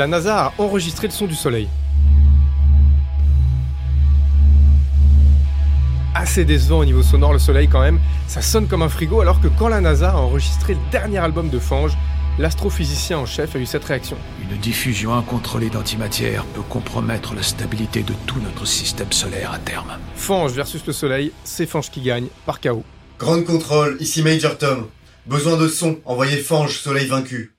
La 0.00 0.06
NASA 0.06 0.46
a 0.46 0.52
enregistré 0.56 1.08
le 1.08 1.12
son 1.12 1.26
du 1.26 1.34
soleil. 1.34 1.68
Assez 6.14 6.46
décevant 6.46 6.78
au 6.78 6.86
niveau 6.86 7.02
sonore 7.02 7.34
le 7.34 7.38
soleil 7.38 7.68
quand 7.68 7.82
même, 7.82 8.00
ça 8.26 8.40
sonne 8.40 8.66
comme 8.66 8.80
un 8.80 8.88
frigo 8.88 9.20
alors 9.20 9.42
que 9.42 9.48
quand 9.48 9.68
la 9.68 9.82
NASA 9.82 10.12
a 10.12 10.16
enregistré 10.16 10.72
le 10.72 10.80
dernier 10.90 11.18
album 11.18 11.50
de 11.50 11.58
Fange, 11.58 11.98
l'astrophysicien 12.38 13.18
en 13.18 13.26
chef 13.26 13.54
a 13.54 13.58
eu 13.58 13.66
cette 13.66 13.84
réaction. 13.84 14.16
Une 14.40 14.56
diffusion 14.56 15.14
incontrôlée 15.14 15.68
d'antimatière 15.68 16.46
peut 16.46 16.62
compromettre 16.62 17.34
la 17.34 17.42
stabilité 17.42 18.02
de 18.02 18.14
tout 18.24 18.40
notre 18.40 18.66
système 18.66 19.12
solaire 19.12 19.52
à 19.52 19.58
terme. 19.58 19.98
Fange 20.14 20.52
versus 20.52 20.86
le 20.86 20.94
soleil, 20.94 21.30
c'est 21.44 21.66
Fange 21.66 21.90
qui 21.90 22.00
gagne 22.00 22.28
par 22.46 22.62
KO. 22.62 22.84
Grande 23.18 23.44
contrôle, 23.44 23.98
ici 24.00 24.22
Major 24.22 24.56
Tom. 24.56 24.86
Besoin 25.26 25.58
de 25.58 25.68
son, 25.68 25.98
envoyez 26.06 26.38
Fange, 26.38 26.78
soleil 26.78 27.06
vaincu. 27.06 27.52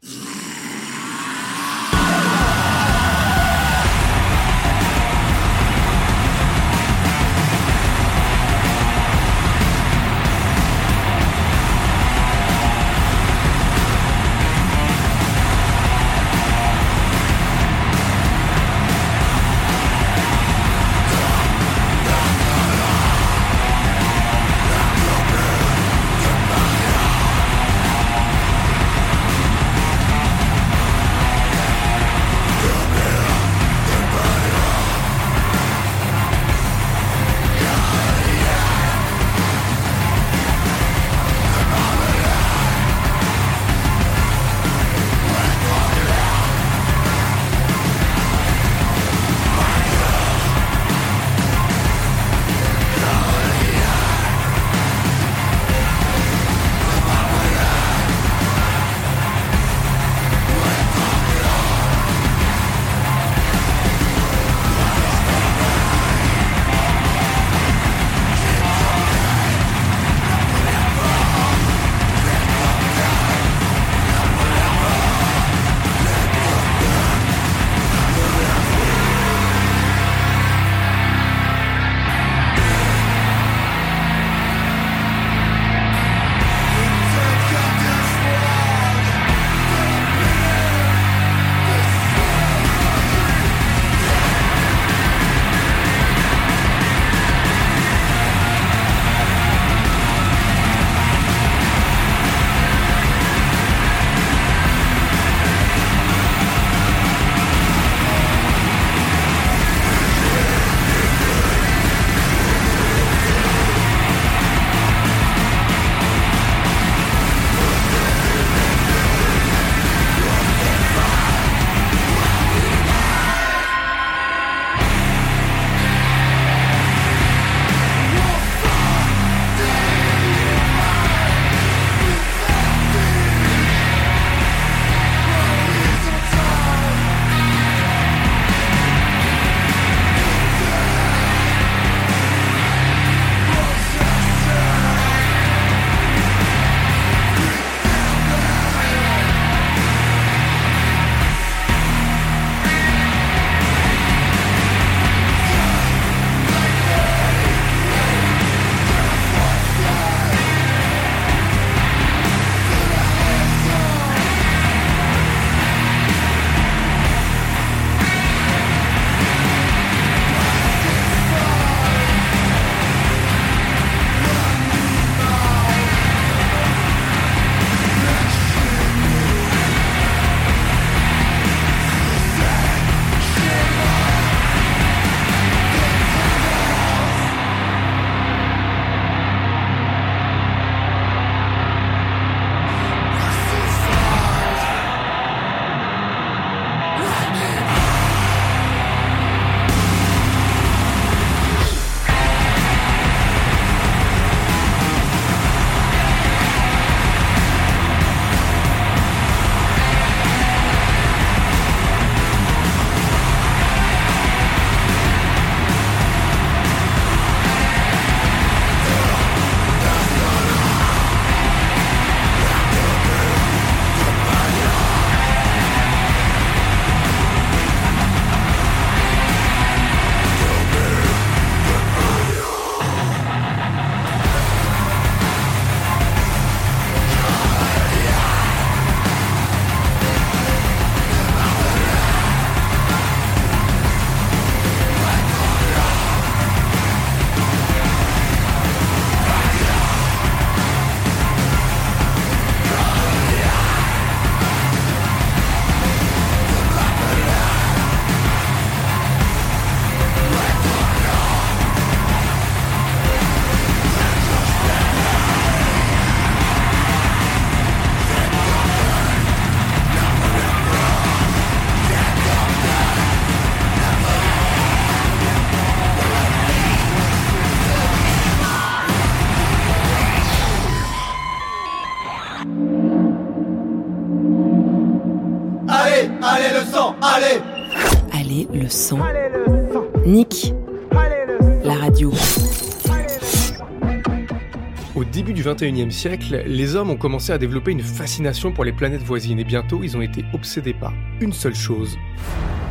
21e 295.62 295.92
siècle, 295.92 296.44
les 296.48 296.76
hommes 296.76 296.90
ont 296.90 296.98
commencé 296.98 297.32
à 297.32 297.38
développer 297.38 297.72
une 297.72 297.84
fascination 297.84 298.52
pour 298.52 298.66
les 298.66 298.72
planètes 298.72 299.04
voisines 299.04 299.40
et 299.40 299.44
bientôt 299.44 299.82
ils 299.84 299.96
ont 299.96 300.02
été 300.02 300.26
obsédés 300.34 300.74
par 300.74 300.92
une 301.20 301.34
seule 301.34 301.54
chose. 301.54 301.98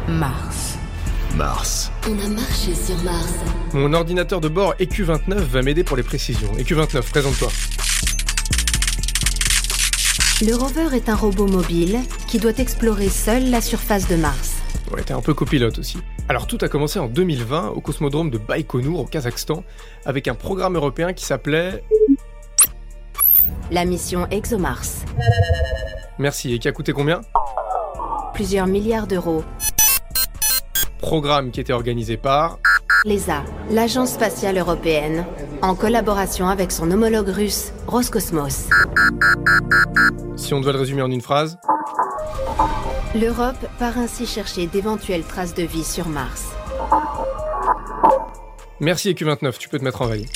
Mars. 0.09 0.76
Mars. 1.37 1.92
On 2.09 2.18
a 2.18 2.29
marché 2.29 2.74
sur 2.74 2.96
Mars. 3.05 3.35
Mon 3.74 3.92
ordinateur 3.92 4.40
de 4.40 4.48
bord 4.48 4.74
EQ29 4.81 5.35
va 5.35 5.62
m'aider 5.62 5.85
pour 5.85 5.96
les 5.96 6.03
précisions. 6.03 6.50
EQ29, 6.59 7.09
présente-toi. 7.09 7.48
Le 10.42 10.55
rover 10.57 10.96
est 10.96 11.09
un 11.09 11.14
robot 11.14 11.46
mobile 11.46 12.00
qui 12.26 12.38
doit 12.38 12.59
explorer 12.59 13.09
seul 13.09 13.50
la 13.50 13.61
surface 13.61 14.09
de 14.09 14.16
Mars. 14.16 14.57
Ouais, 14.90 15.03
t'es 15.03 15.12
un 15.12 15.20
peu 15.20 15.35
copilote 15.35 15.79
aussi. 15.79 15.98
Alors 16.29 16.48
tout 16.48 16.59
a 16.62 16.68
commencé 16.68 16.98
en 16.98 17.07
2020 17.07 17.68
au 17.68 17.81
cosmodrome 17.81 18.31
de 18.31 18.38
Baïkonour 18.38 19.00
au 19.00 19.05
Kazakhstan 19.05 19.62
avec 20.05 20.26
un 20.26 20.35
programme 20.35 20.74
européen 20.74 21.12
qui 21.12 21.24
s'appelait... 21.24 21.85
La 23.70 23.85
mission 23.85 24.26
ExoMars. 24.33 25.04
Merci, 26.18 26.54
et 26.54 26.59
qui 26.59 26.66
a 26.66 26.72
coûté 26.72 26.92
combien? 26.92 27.20
Plusieurs 28.35 28.66
milliards 28.66 29.06
d'euros. 29.06 29.44
Programme 30.98 31.52
qui 31.52 31.61
était 31.61 31.72
organisé 31.72 32.16
par... 32.16 32.59
L'ESA, 33.04 33.44
l'Agence 33.70 34.11
spatiale 34.11 34.59
européenne, 34.59 35.24
en 35.62 35.76
collaboration 35.76 36.48
avec 36.48 36.72
son 36.72 36.90
homologue 36.90 37.28
russe, 37.28 37.72
Roscosmos. 37.87 38.68
Si 40.37 40.52
on 40.52 40.61
devait 40.61 40.72
le 40.72 40.80
résumer 40.80 41.02
en 41.02 41.11
une 41.11 41.20
phrase? 41.20 41.56
L'Europe 43.14 43.64
part 43.78 43.98
ainsi 43.98 44.26
chercher 44.26 44.66
d'éventuelles 44.66 45.24
traces 45.24 45.54
de 45.54 45.62
vie 45.62 45.85
sur 45.85 46.09
Mars. 46.09 46.46
Merci 48.80 49.12
EQ29, 49.12 49.59
tu 49.59 49.68
peux 49.68 49.78
te 49.78 49.85
mettre 49.85 50.02
en 50.02 50.06
veille. 50.06 50.26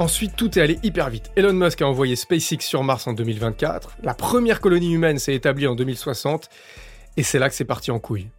Ensuite, 0.00 0.34
tout 0.34 0.58
est 0.58 0.62
allé 0.62 0.78
hyper 0.82 1.10
vite. 1.10 1.30
Elon 1.36 1.52
Musk 1.52 1.82
a 1.82 1.86
envoyé 1.86 2.16
SpaceX 2.16 2.60
sur 2.60 2.82
Mars 2.82 3.06
en 3.06 3.12
2024, 3.12 3.98
la 4.02 4.14
première 4.14 4.62
colonie 4.62 4.94
humaine 4.94 5.18
s'est 5.18 5.34
établie 5.34 5.66
en 5.66 5.74
2060, 5.74 6.48
et 7.18 7.22
c'est 7.22 7.38
là 7.38 7.50
que 7.50 7.54
c'est 7.54 7.66
parti 7.66 7.90
en 7.90 7.98
couille. 7.98 8.30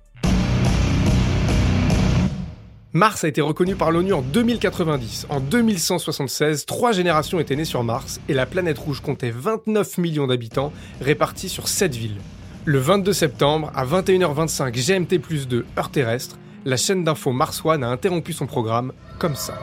Mars 2.94 3.24
a 3.24 3.28
été 3.28 3.42
reconnu 3.42 3.76
par 3.76 3.92
l'ONU 3.92 4.12
en 4.12 4.24
2090. 4.24 5.28
En 5.30 5.40
2176, 5.40 6.66
trois 6.66 6.94
générations 6.94 7.40
étaient 7.40 7.56
nées 7.56 7.64
sur 7.64 7.84
Mars 7.84 8.20
et 8.28 8.34
la 8.34 8.48
planète 8.48 8.80
rouge 8.80 9.02
comptait 9.02 9.30
29 9.30 10.00
millions 10.00 10.26
d'habitants 10.26 10.74
répartis 11.00 11.48
sur 11.48 11.68
7 11.68 11.94
villes. 11.94 12.22
Le 12.66 12.80
22 12.80 13.14
septembre, 13.14 13.72
à 13.76 13.86
21h25 13.86 14.72
GMT 14.72 15.20
plus 15.20 15.48
2 15.48 15.64
heure 15.78 15.92
terrestre, 15.92 16.40
la 16.66 16.76
chaîne 16.76 17.04
d'info 17.04 17.32
Mars 17.32 17.62
One 17.64 17.84
a 17.84 17.90
interrompu 17.90 18.34
son 18.34 18.48
programme 18.48 18.94
comme 19.20 19.36
ça. 19.36 19.54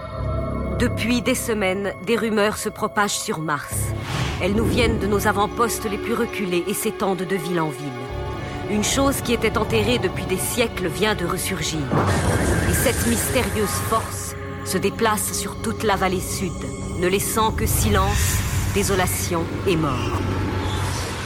Depuis 0.78 1.22
des 1.22 1.34
semaines, 1.34 1.92
des 2.06 2.14
rumeurs 2.14 2.56
se 2.56 2.68
propagent 2.68 3.18
sur 3.18 3.40
Mars. 3.40 3.74
Elles 4.40 4.54
nous 4.54 4.64
viennent 4.64 5.00
de 5.00 5.08
nos 5.08 5.26
avant-postes 5.26 5.90
les 5.90 5.98
plus 5.98 6.14
reculés 6.14 6.62
et 6.68 6.72
s'étendent 6.72 7.26
de 7.28 7.34
ville 7.34 7.58
en 7.58 7.68
ville. 7.68 7.88
Une 8.70 8.84
chose 8.84 9.20
qui 9.20 9.32
était 9.32 9.58
enterrée 9.58 9.98
depuis 9.98 10.24
des 10.26 10.36
siècles 10.36 10.86
vient 10.86 11.16
de 11.16 11.26
ressurgir. 11.26 11.81
Et 12.70 12.74
cette 12.74 13.08
mystérieuse 13.08 13.68
force 13.90 14.37
se 14.64 14.79
déplace 14.79 15.33
sur 15.33 15.60
toute 15.62 15.83
la 15.83 15.96
vallée 15.96 16.20
sud, 16.20 16.52
ne 17.00 17.08
laissant 17.08 17.50
que 17.50 17.66
silence, 17.66 18.38
désolation 18.72 19.42
et 19.66 19.74
mort. 19.74 20.20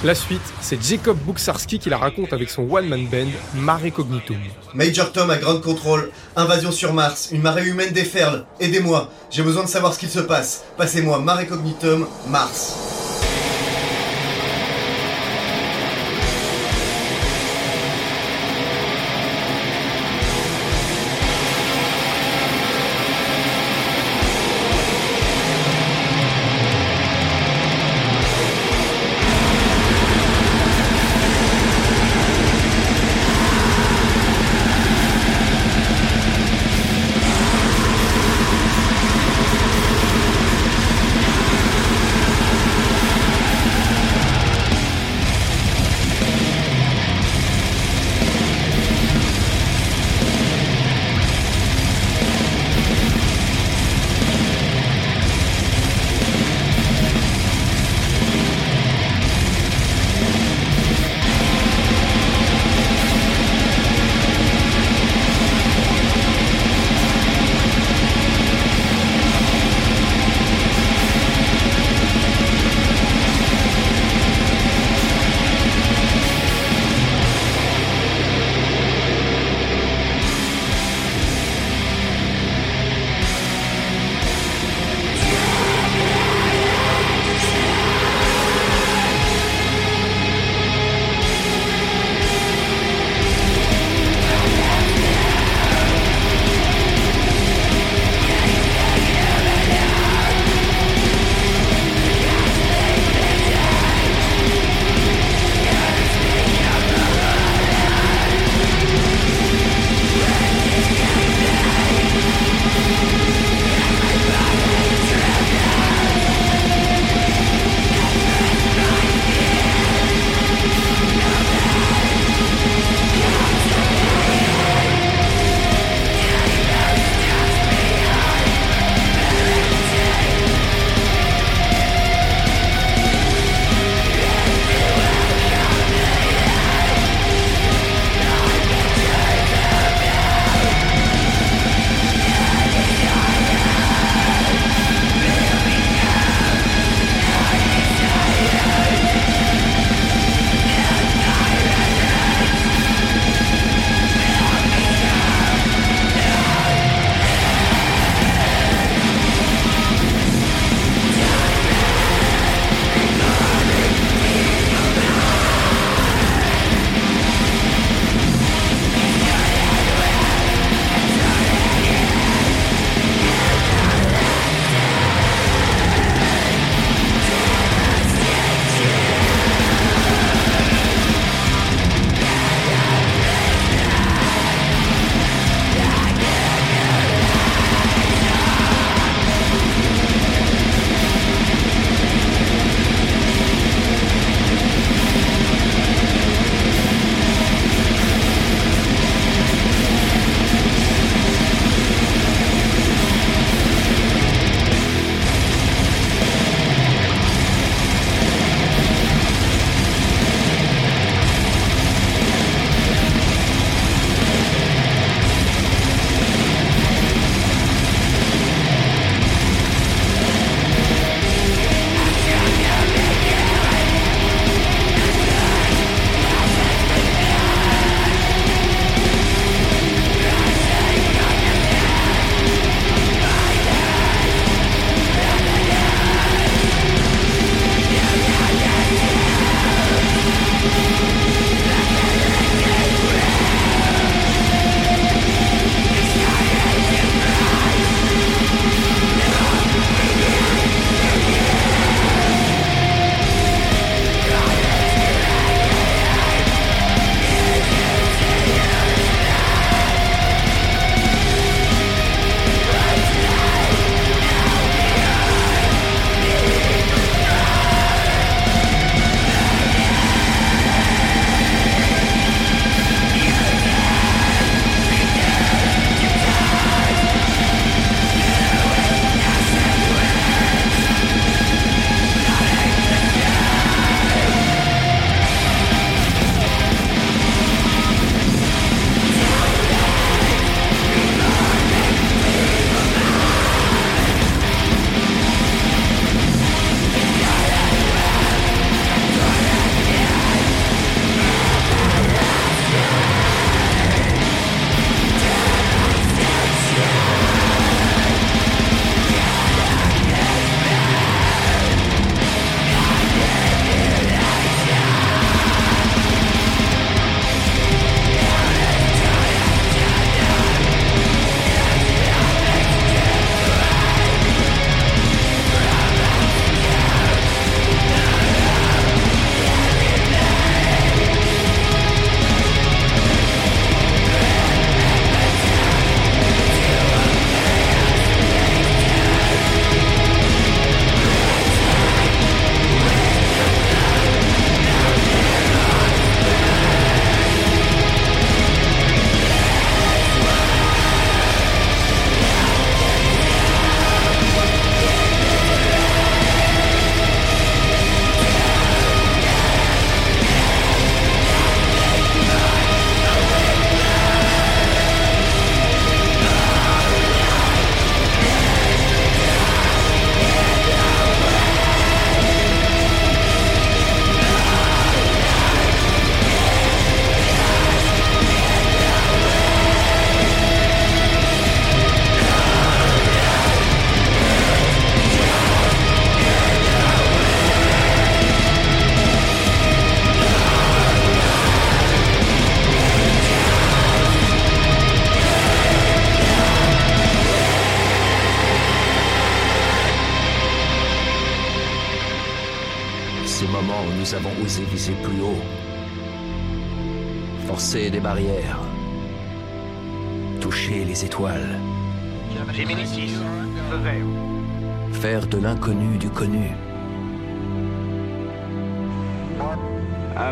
La 0.02 0.14
suite, 0.14 0.40
c'est 0.62 0.82
Jacob 0.82 1.18
Buksarski 1.26 1.78
qui 1.78 1.90
la 1.90 1.98
raconte 1.98 2.32
avec 2.32 2.48
son 2.48 2.62
one-man 2.62 3.06
band 3.06 3.30
Mare 3.54 3.92
Cognitum. 3.92 4.38
Major 4.74 5.12
Tom 5.12 5.30
à 5.30 5.36
Ground 5.36 5.60
Control, 5.60 6.10
invasion 6.36 6.72
sur 6.72 6.92
Mars, 6.92 7.28
une 7.32 7.42
marée 7.42 7.66
humaine 7.66 7.92
déferle, 7.92 8.44
aidez-moi, 8.60 9.10
j'ai 9.30 9.42
besoin 9.42 9.64
de 9.64 9.68
savoir 9.68 9.92
ce 9.92 9.98
qu'il 9.98 10.10
se 10.10 10.20
passe. 10.20 10.64
Passez-moi 10.76 11.18
Mare 11.18 11.46
Cognitum, 11.46 12.06
Mars. 12.28 13.01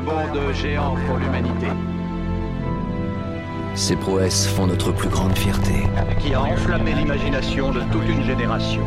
Un 0.01 0.03
bond 0.03 0.33
de 0.33 0.53
géant 0.55 0.95
pour 1.07 1.19
l'humanité. 1.19 1.67
Ces 3.75 3.97
prouesses 3.97 4.47
font 4.47 4.67
notre 4.67 4.93
plus 4.93 5.11
grande 5.11 5.37
fierté. 5.37 5.75
Qui 6.21 6.33
a 6.33 6.41
enflammé 6.41 6.95
l'imagination 6.95 7.71
de 7.71 7.81
toute 7.93 8.09
une 8.09 8.25
génération. 8.25 8.81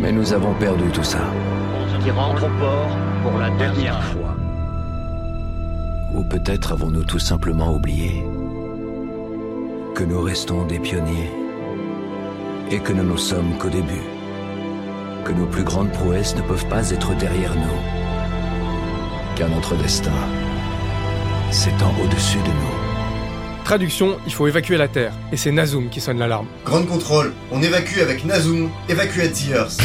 Mais 0.00 0.10
nous 0.10 0.32
avons 0.32 0.52
perdu 0.54 0.90
tout 0.92 1.04
ça. 1.04 1.20
Qui 2.02 2.10
rentre 2.10 2.44
au 2.44 2.50
port 2.58 2.88
pour 3.22 3.38
la 3.38 3.50
dernière 3.50 4.02
fois. 4.02 4.34
Ou 6.12 6.24
peut-être 6.24 6.72
avons-nous 6.72 7.04
tout 7.04 7.20
simplement 7.20 7.72
oublié 7.72 8.24
que 9.94 10.02
nous 10.02 10.22
restons 10.22 10.64
des 10.64 10.80
pionniers 10.80 11.30
et 12.68 12.80
que 12.80 12.92
nous 12.92 13.04
ne 13.04 13.16
sommes 13.16 13.56
qu'au 13.58 13.68
début. 13.68 14.08
Que 15.24 15.30
nos 15.30 15.46
plus 15.46 15.62
grandes 15.62 15.92
prouesses 15.92 16.34
ne 16.34 16.42
peuvent 16.42 16.66
pas 16.66 16.90
être 16.90 17.14
derrière 17.16 17.54
nous. 17.54 18.01
Car 19.36 19.48
notre 19.48 19.74
destin 19.76 20.12
s'étend 21.50 21.94
au-dessus 22.02 22.38
de 22.38 22.48
nous. 22.48 23.64
Traduction, 23.64 24.18
il 24.26 24.32
faut 24.32 24.46
évacuer 24.46 24.76
la 24.76 24.88
Terre, 24.88 25.12
et 25.32 25.36
c'est 25.36 25.52
Nazum 25.52 25.88
qui 25.88 26.00
sonne 26.00 26.18
l'alarme. 26.18 26.46
Grande 26.64 26.86
contrôle, 26.86 27.32
on 27.50 27.62
évacue 27.62 28.00
avec 28.00 28.24
Nazum, 28.24 28.70
evacuate 28.88 29.32
the 29.32 29.50
Earth. 29.54 29.80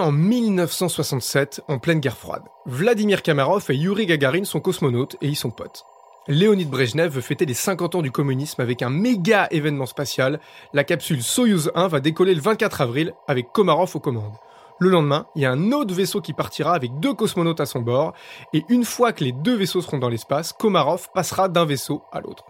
En 0.00 0.12
1967, 0.12 1.62
en 1.68 1.78
pleine 1.78 2.00
guerre 2.00 2.16
froide. 2.16 2.44
Vladimir 2.66 3.22
Kamarov 3.22 3.64
et 3.70 3.74
Yuri 3.74 4.06
Gagarin 4.06 4.44
sont 4.44 4.60
cosmonautes 4.60 5.16
et 5.20 5.28
ils 5.28 5.36
sont 5.36 5.50
potes. 5.50 5.84
Léonid 6.28 6.68
Brejnev 6.68 7.08
veut 7.12 7.20
fêter 7.20 7.46
les 7.46 7.54
50 7.54 7.96
ans 7.96 8.02
du 8.02 8.10
communisme 8.10 8.60
avec 8.60 8.82
un 8.82 8.90
méga 8.90 9.48
événement 9.50 9.86
spatial. 9.86 10.40
La 10.72 10.84
capsule 10.84 11.22
Soyuz 11.22 11.70
1 11.74 11.88
va 11.88 12.00
décoller 12.00 12.34
le 12.34 12.40
24 12.40 12.82
avril 12.82 13.14
avec 13.26 13.52
Komarov 13.52 13.96
aux 13.96 14.00
commandes. 14.00 14.36
Le 14.78 14.90
lendemain, 14.90 15.26
il 15.34 15.42
y 15.42 15.46
a 15.46 15.50
un 15.50 15.72
autre 15.72 15.94
vaisseau 15.94 16.20
qui 16.20 16.32
partira 16.32 16.74
avec 16.74 17.00
deux 17.00 17.14
cosmonautes 17.14 17.60
à 17.60 17.66
son 17.66 17.80
bord, 17.80 18.14
et 18.54 18.64
une 18.68 18.84
fois 18.84 19.12
que 19.12 19.24
les 19.24 19.32
deux 19.32 19.56
vaisseaux 19.56 19.82
seront 19.82 19.98
dans 19.98 20.08
l'espace, 20.08 20.52
Komarov 20.52 21.08
passera 21.12 21.48
d'un 21.48 21.66
vaisseau 21.66 22.02
à 22.12 22.20
l'autre. 22.20 22.44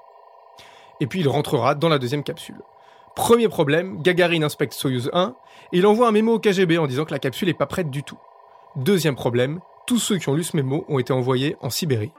Et 1.01 1.07
puis 1.07 1.21
il 1.21 1.29
rentrera 1.29 1.75
dans 1.75 1.89
la 1.89 1.99
deuxième 1.99 2.23
capsule. 2.23 2.61
Premier 3.17 3.49
problème, 3.49 4.01
Gagarin 4.01 4.43
inspecte 4.43 4.73
Soyuz 4.73 5.11
1 5.13 5.35
et 5.73 5.79
il 5.79 5.87
envoie 5.87 6.09
un 6.09 6.13
mémo 6.13 6.35
au 6.35 6.39
KGB 6.39 6.79
en 6.79 6.87
disant 6.87 7.05
que 7.05 7.13
la 7.13 7.19
capsule 7.19 7.49
n'est 7.49 7.55
pas 7.55 7.67
prête 7.67 7.91
du 7.91 8.03
tout. 8.03 8.19
Deuxième 8.77 9.17
problème, 9.17 9.61
tous 9.87 9.99
ceux 9.99 10.19
qui 10.19 10.29
ont 10.29 10.35
lu 10.35 10.45
ce 10.45 10.57
mémo 10.57 10.85
ont 10.89 10.99
été 10.99 11.13
envoyés 11.13 11.57
en 11.61 11.71
Sibérie. 11.71 12.13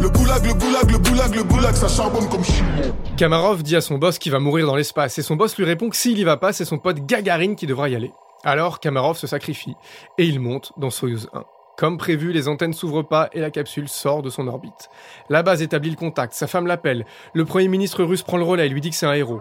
Le 0.00 0.08
goulag, 0.08 0.46
le 0.46 0.54
goulag, 0.54 0.90
le 0.90 0.98
goulag, 0.98 1.34
le 1.34 1.44
goulag, 1.44 1.74
ça 1.74 1.88
charbonne 1.88 2.26
comme 2.30 2.42
chien. 2.42 2.64
Kamarov 3.18 3.62
dit 3.62 3.76
à 3.76 3.82
son 3.82 3.98
boss 3.98 4.18
qu'il 4.18 4.32
va 4.32 4.38
mourir 4.38 4.66
dans 4.66 4.74
l'espace 4.74 5.18
et 5.18 5.22
son 5.22 5.36
boss 5.36 5.58
lui 5.58 5.66
répond 5.66 5.90
que 5.90 5.96
s'il 5.96 6.18
y 6.18 6.24
va 6.24 6.38
pas, 6.38 6.54
c'est 6.54 6.64
son 6.64 6.78
pote 6.78 7.04
Gagarin 7.04 7.54
qui 7.54 7.66
devra 7.66 7.90
y 7.90 7.94
aller. 7.94 8.12
Alors 8.42 8.80
Kamarov 8.80 9.18
se 9.18 9.26
sacrifie 9.26 9.74
et 10.16 10.24
il 10.24 10.40
monte 10.40 10.72
dans 10.78 10.88
Soyuz 10.88 11.28
1. 11.34 11.44
Comme 11.76 11.98
prévu, 11.98 12.32
les 12.32 12.48
antennes 12.48 12.72
s'ouvrent 12.72 13.02
pas 13.02 13.28
et 13.32 13.40
la 13.40 13.50
capsule 13.50 13.88
sort 13.88 14.22
de 14.22 14.30
son 14.30 14.48
orbite. 14.48 14.88
La 15.28 15.42
base 15.42 15.60
établit 15.60 15.90
le 15.90 15.96
contact, 15.96 16.32
sa 16.32 16.46
femme 16.46 16.66
l'appelle, 16.66 17.04
le 17.34 17.44
premier 17.44 17.68
ministre 17.68 18.02
russe 18.02 18.22
prend 18.22 18.38
le 18.38 18.44
relais 18.44 18.66
et 18.66 18.68
lui 18.70 18.80
dit 18.80 18.90
que 18.90 18.96
c'est 18.96 19.06
un 19.06 19.12
héros. 19.12 19.40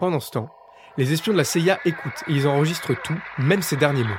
Pendant 0.00 0.20
ce 0.20 0.30
temps, 0.32 0.50
les 0.96 1.12
espions 1.12 1.32
de 1.32 1.38
la 1.38 1.44
CIA 1.44 1.78
écoutent 1.84 2.24
et 2.28 2.32
ils 2.32 2.46
enregistrent 2.48 3.00
tout, 3.02 3.18
même 3.38 3.62
ses 3.62 3.76
derniers 3.76 4.04
mots. 4.04 4.10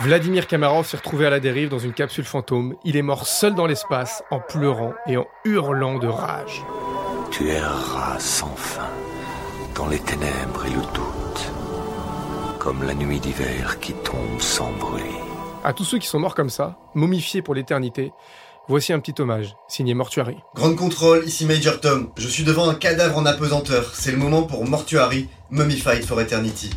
Vladimir 0.00 0.46
Kamarov 0.46 0.86
s'est 0.86 0.96
retrouvé 0.96 1.26
à 1.26 1.30
la 1.30 1.40
dérive 1.40 1.70
dans 1.70 1.80
une 1.80 1.92
capsule 1.92 2.24
fantôme. 2.24 2.76
Il 2.84 2.96
est 2.96 3.02
mort 3.02 3.26
seul 3.26 3.56
dans 3.56 3.66
l'espace, 3.66 4.22
en 4.30 4.38
pleurant 4.38 4.94
et 5.08 5.16
en 5.16 5.26
hurlant 5.44 5.98
de 5.98 6.06
rage. 6.06 6.62
Tu 7.32 7.48
erras 7.48 8.18
sans 8.20 8.54
fin 8.54 8.88
dans 9.74 9.88
les 9.88 9.98
ténèbres 9.98 10.66
et 10.66 10.70
le 10.70 10.82
doute, 10.94 11.52
comme 12.60 12.84
la 12.84 12.94
nuit 12.94 13.18
d'hiver 13.18 13.80
qui 13.80 13.92
tombe 13.92 14.40
sans 14.40 14.70
bruit. 14.72 15.27
À 15.68 15.74
tous 15.74 15.84
ceux 15.84 15.98
qui 15.98 16.06
sont 16.06 16.18
morts 16.18 16.34
comme 16.34 16.48
ça, 16.48 16.78
momifiés 16.94 17.42
pour 17.42 17.54
l'éternité, 17.54 18.14
voici 18.68 18.94
un 18.94 19.00
petit 19.00 19.20
hommage, 19.20 19.54
signé 19.68 19.92
Mortuary. 19.92 20.38
Grande 20.54 20.76
contrôle, 20.76 21.24
ici 21.26 21.44
Major 21.44 21.78
Tom. 21.78 22.08
Je 22.16 22.26
suis 22.26 22.42
devant 22.42 22.70
un 22.70 22.74
cadavre 22.74 23.18
en 23.18 23.26
apesanteur. 23.26 23.92
C'est 23.94 24.10
le 24.10 24.16
moment 24.16 24.44
pour 24.44 24.64
Mortuary, 24.64 25.28
Mummified 25.50 26.06
for 26.06 26.22
Eternity. 26.22 26.70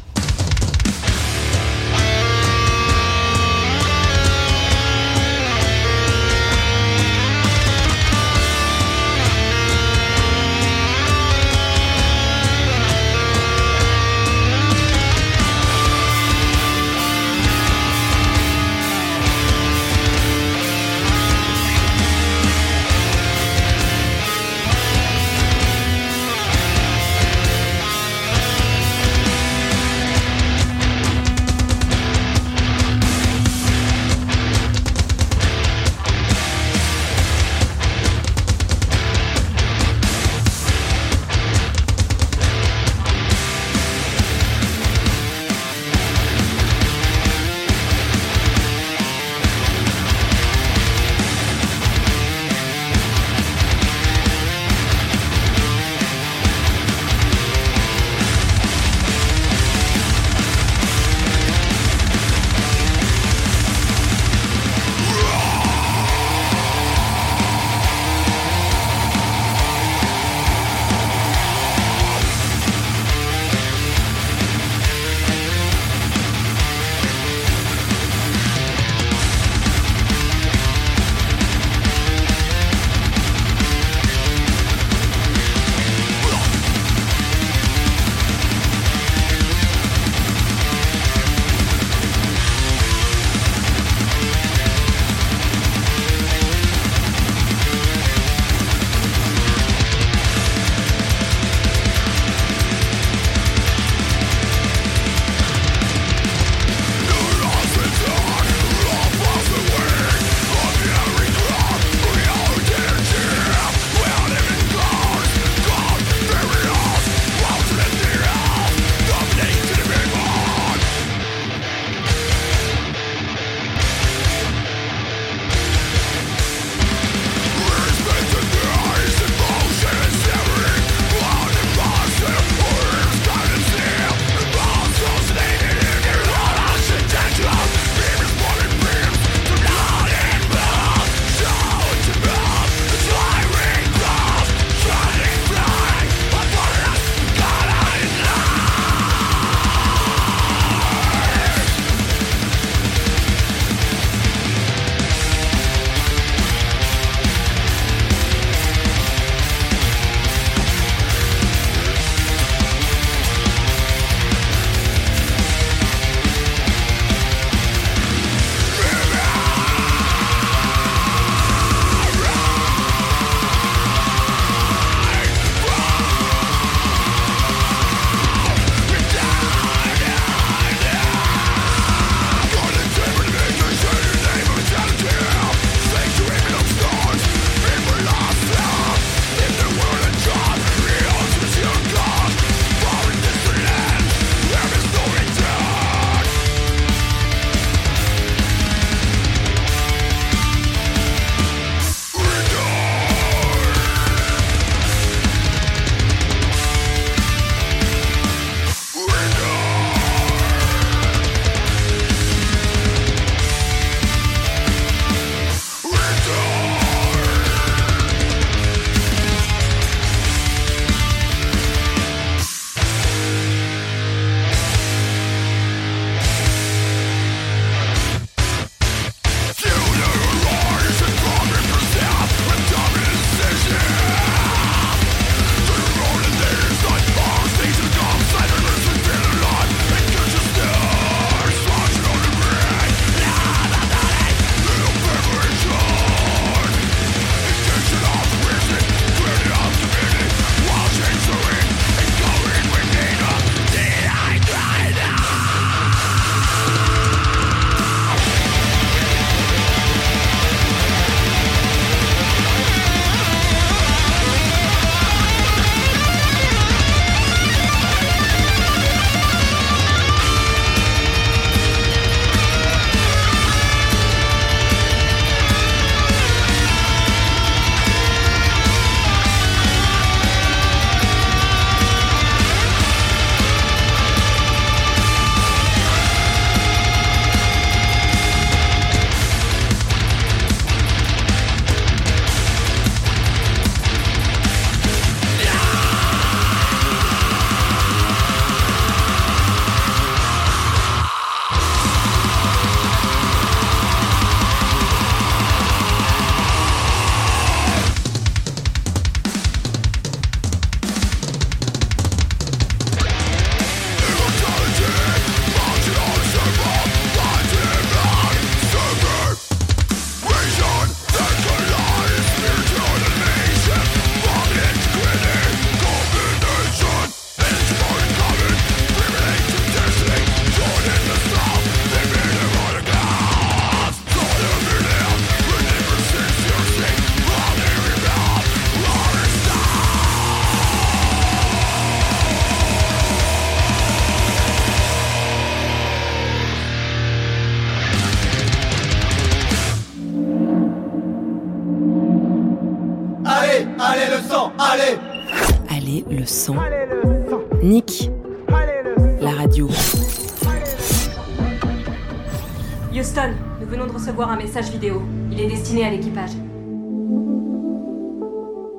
Destiné 365.71 365.85
à 365.85 365.91
l'équipage. 365.91 366.31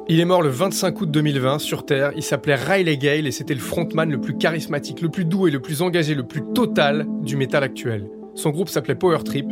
Il 0.09 0.21
est 0.21 0.25
mort 0.25 0.43
le 0.43 0.51
25 0.51 1.01
août 1.01 1.11
2020 1.11 1.59
sur 1.59 1.87
Terre. 1.87 2.13
Il 2.17 2.23
s'appelait 2.23 2.55
Riley 2.55 2.99
Gale 2.99 3.27
et 3.27 3.31
c'était 3.31 3.55
le 3.55 3.61
frontman 3.61 4.11
le 4.11 4.21
plus 4.21 4.37
charismatique, 4.37 5.01
le 5.01 5.09
plus 5.09 5.25
doux 5.25 5.49
et 5.49 5.51
le 5.51 5.61
plus 5.61 5.81
engagé, 5.81 6.15
le 6.15 6.27
plus 6.27 6.43
total 6.55 7.07
du 7.23 7.37
métal 7.37 7.63
actuel. 7.63 8.11
Son 8.35 8.51
groupe 8.51 8.69
s'appelait 8.69 8.95
Power 8.95 9.21
Trip 9.25 9.47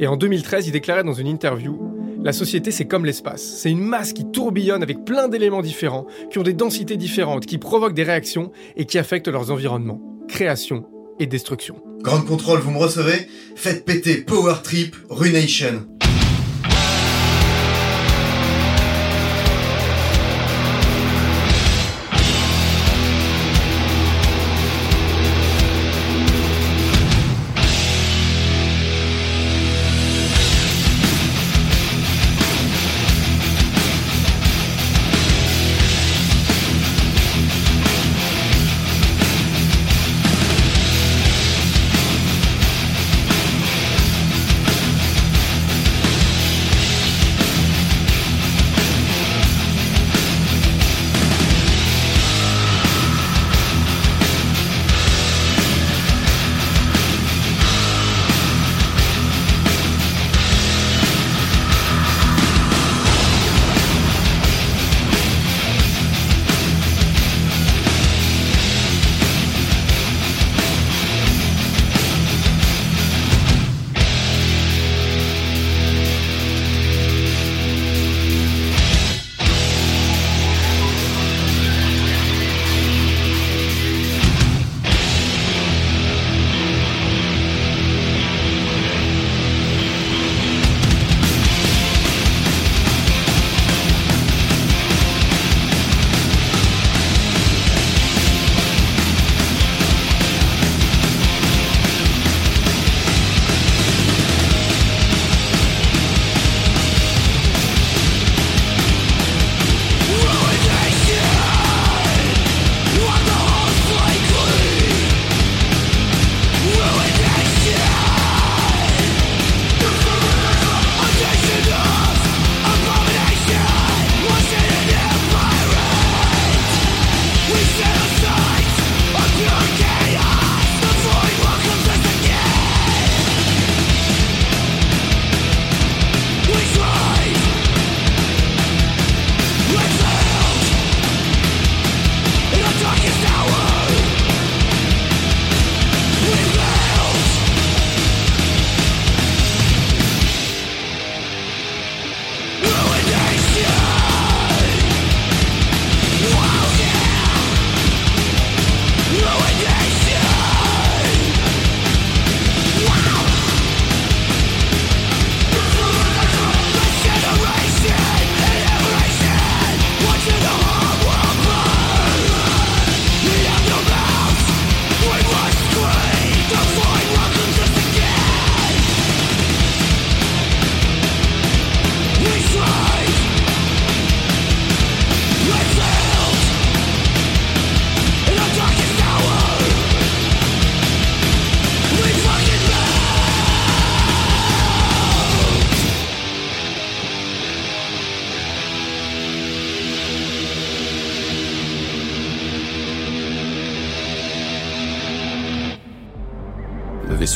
et 0.00 0.06
en 0.06 0.16
2013, 0.16 0.66
il 0.66 0.72
déclarait 0.72 1.04
dans 1.04 1.12
une 1.12 1.26
interview 1.26 1.78
La 2.22 2.32
société, 2.32 2.70
c'est 2.70 2.86
comme 2.86 3.06
l'espace. 3.06 3.42
C'est 3.42 3.70
une 3.70 3.84
masse 3.84 4.12
qui 4.12 4.30
tourbillonne 4.30 4.82
avec 4.82 5.04
plein 5.04 5.28
d'éléments 5.28 5.62
différents, 5.62 6.06
qui 6.30 6.38
ont 6.38 6.42
des 6.42 6.54
densités 6.54 6.96
différentes, 6.96 7.46
qui 7.46 7.58
provoquent 7.58 7.94
des 7.94 8.02
réactions 8.02 8.50
et 8.76 8.84
qui 8.84 8.98
affectent 8.98 9.28
leurs 9.28 9.50
environnements. 9.50 10.00
Création 10.28 10.84
et 11.18 11.26
destruction. 11.26 11.76
Grande 12.02 12.26
contrôle, 12.26 12.60
vous 12.60 12.70
me 12.72 12.78
recevez? 12.78 13.26
Faites 13.54 13.84
péter 13.84 14.16
Power 14.18 14.56
Trip, 14.62 14.96
Runation. 15.08 15.86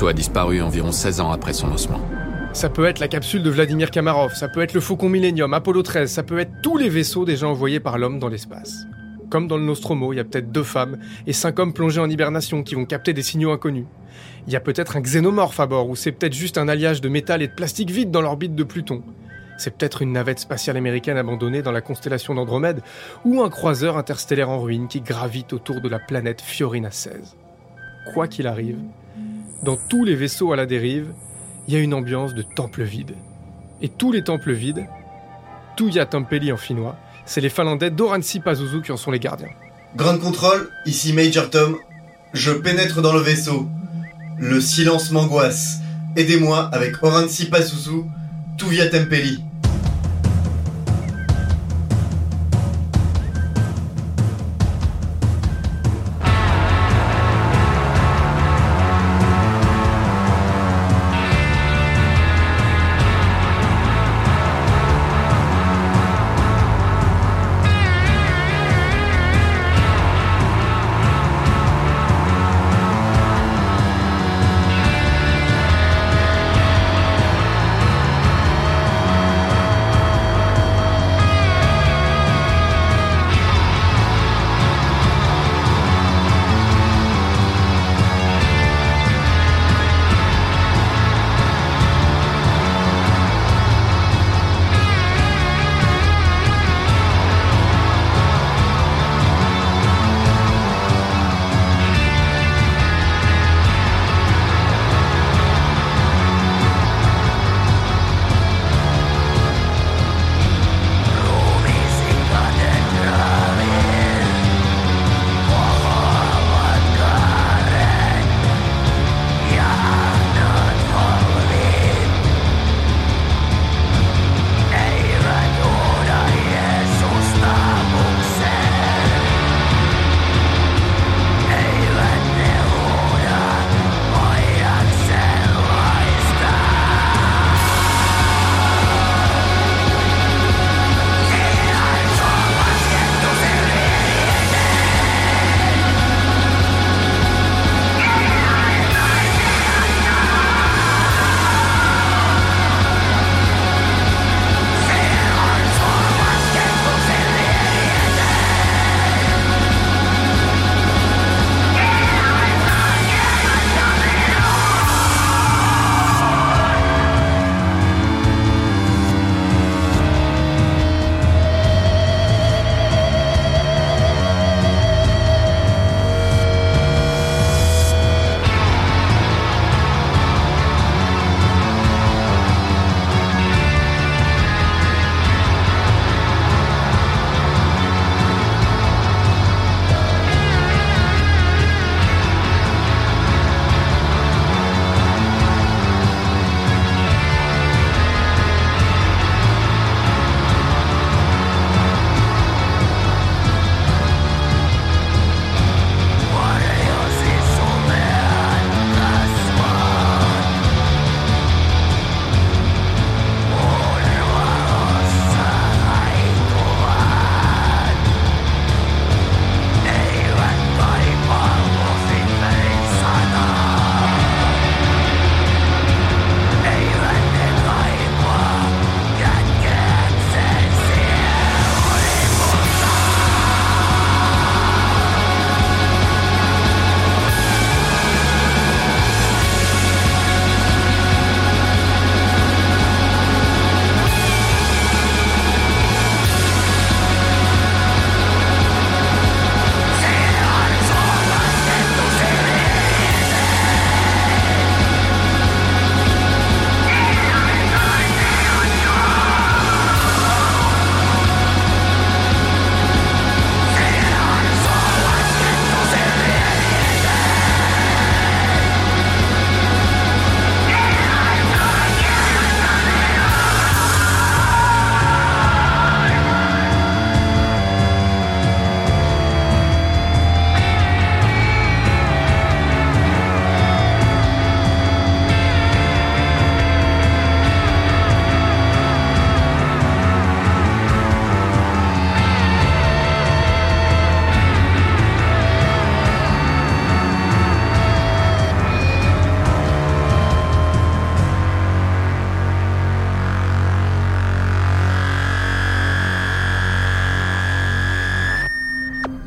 A 0.02 0.12
disparu 0.12 0.60
environ 0.60 0.90
16 0.90 1.20
ans 1.20 1.30
après 1.30 1.52
son 1.52 1.68
lancement. 1.68 2.00
Ça 2.52 2.68
peut 2.68 2.84
être 2.84 2.98
la 2.98 3.08
capsule 3.08 3.42
de 3.42 3.50
Vladimir 3.50 3.90
Kamarov, 3.90 4.34
ça 4.34 4.48
peut 4.48 4.60
être 4.60 4.74
le 4.74 4.80
Faucon 4.80 5.08
Millennium, 5.08 5.54
Apollo 5.54 5.82
13, 5.82 6.10
ça 6.10 6.22
peut 6.22 6.38
être 6.38 6.50
tous 6.62 6.76
les 6.76 6.88
vaisseaux 6.88 7.24
déjà 7.24 7.46
envoyés 7.46 7.80
par 7.80 7.96
l'homme 7.96 8.18
dans 8.18 8.28
l'espace. 8.28 8.86
Comme 9.30 9.46
dans 9.46 9.56
le 9.56 9.62
Nostromo, 9.62 10.12
il 10.12 10.16
y 10.16 10.20
a 10.20 10.24
peut-être 10.24 10.50
deux 10.50 10.64
femmes 10.64 10.98
et 11.26 11.32
cinq 11.32 11.58
hommes 11.58 11.72
plongés 11.72 12.00
en 12.00 12.10
hibernation 12.10 12.62
qui 12.62 12.74
vont 12.74 12.84
capter 12.84 13.12
des 13.12 13.22
signaux 13.22 13.52
inconnus. 13.52 13.86
Il 14.46 14.52
y 14.52 14.56
a 14.56 14.60
peut-être 14.60 14.96
un 14.96 15.00
xénomorphe 15.00 15.60
à 15.60 15.66
bord, 15.66 15.88
ou 15.88 15.96
c'est 15.96 16.12
peut-être 16.12 16.34
juste 16.34 16.58
un 16.58 16.68
alliage 16.68 17.00
de 17.00 17.08
métal 17.08 17.40
et 17.40 17.48
de 17.48 17.54
plastique 17.54 17.90
vide 17.90 18.10
dans 18.10 18.20
l'orbite 18.20 18.54
de 18.54 18.64
Pluton. 18.64 19.02
C'est 19.58 19.76
peut-être 19.76 20.02
une 20.02 20.12
navette 20.12 20.40
spatiale 20.40 20.76
américaine 20.76 21.16
abandonnée 21.16 21.62
dans 21.62 21.72
la 21.72 21.80
constellation 21.80 22.34
d'Andromède, 22.34 22.82
ou 23.24 23.42
un 23.42 23.48
croiseur 23.48 23.96
interstellaire 23.96 24.50
en 24.50 24.60
ruine 24.60 24.88
qui 24.88 25.00
gravite 25.00 25.52
autour 25.52 25.80
de 25.80 25.88
la 25.88 26.00
planète 26.00 26.40
Fiorina 26.40 26.90
16. 26.90 27.36
Quoi 28.12 28.26
qu'il 28.26 28.46
arrive, 28.46 28.78
dans 29.64 29.76
tous 29.76 30.04
les 30.04 30.14
vaisseaux 30.14 30.52
à 30.52 30.56
la 30.56 30.66
dérive, 30.66 31.12
il 31.66 31.74
y 31.74 31.76
a 31.76 31.80
une 31.80 31.94
ambiance 31.94 32.34
de 32.34 32.42
temple 32.42 32.82
vide. 32.82 33.16
Et 33.80 33.88
tous 33.88 34.12
les 34.12 34.22
temples 34.22 34.52
vides, 34.52 34.86
Tuya 35.76 36.06
Tempeli 36.06 36.52
en 36.52 36.56
finnois, 36.56 36.96
c'est 37.24 37.40
les 37.40 37.48
Finlandais 37.48 37.90
d'Oransi 37.90 38.40
Pazuzu 38.40 38.82
qui 38.82 38.92
en 38.92 38.96
sont 38.96 39.10
les 39.10 39.18
gardiens. 39.18 39.48
Grande 39.96 40.20
contrôle, 40.20 40.68
ici 40.86 41.12
Major 41.12 41.50
Tom. 41.50 41.76
Je 42.34 42.52
pénètre 42.52 43.00
dans 43.00 43.14
le 43.14 43.20
vaisseau. 43.20 43.66
Le 44.38 44.60
silence 44.60 45.10
m'angoisse. 45.10 45.78
Aidez-moi 46.16 46.68
avec 46.72 47.02
Oransi 47.02 47.46
Pazuzu, 47.46 48.04
Tuvia 48.58 48.88
Tempeli. 48.88 49.42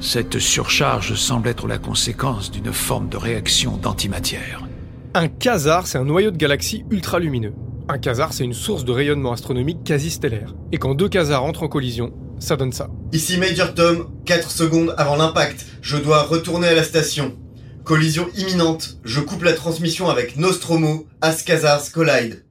Cette 0.07 0.39
surcharge 0.39 1.15
semble 1.15 1.49
être 1.49 1.67
la 1.67 1.79
conséquence 1.79 2.49
d'une 2.49 2.71
forme 2.71 3.09
de 3.09 3.17
réaction 3.17 3.75
d'antimatière. 3.75 4.65
Un 5.13 5.27
quasar, 5.27 5.85
c'est 5.85 5.97
un 5.97 6.05
noyau 6.05 6.31
de 6.31 6.37
galaxie 6.37 6.85
ultra 6.89 7.19
lumineux. 7.19 7.53
Un 7.89 7.97
quasar, 7.97 8.31
c'est 8.31 8.45
une 8.45 8.53
source 8.53 8.85
de 8.85 8.93
rayonnement 8.93 9.33
astronomique 9.33 9.83
quasi 9.83 10.09
stellaire. 10.09 10.55
Et 10.71 10.77
quand 10.77 10.95
deux 10.95 11.09
quasars 11.09 11.43
entrent 11.43 11.63
en 11.63 11.67
collision, 11.67 12.13
ça 12.39 12.55
donne 12.55 12.71
ça. 12.71 12.89
Ici 13.11 13.37
Major 13.37 13.73
Tom, 13.73 14.07
4 14.23 14.49
secondes 14.49 14.95
avant 14.97 15.17
l'impact. 15.17 15.65
Je 15.81 15.97
dois 15.97 16.23
retourner 16.23 16.69
à 16.69 16.73
la 16.73 16.83
station. 16.83 17.35
Collision 17.83 18.29
imminente. 18.37 18.99
Je 19.03 19.19
coupe 19.19 19.43
la 19.43 19.51
transmission 19.51 20.09
avec 20.09 20.37
Nostromo, 20.37 21.05
as 21.19 21.43
quasars 21.43 21.91
collide. 21.91 22.45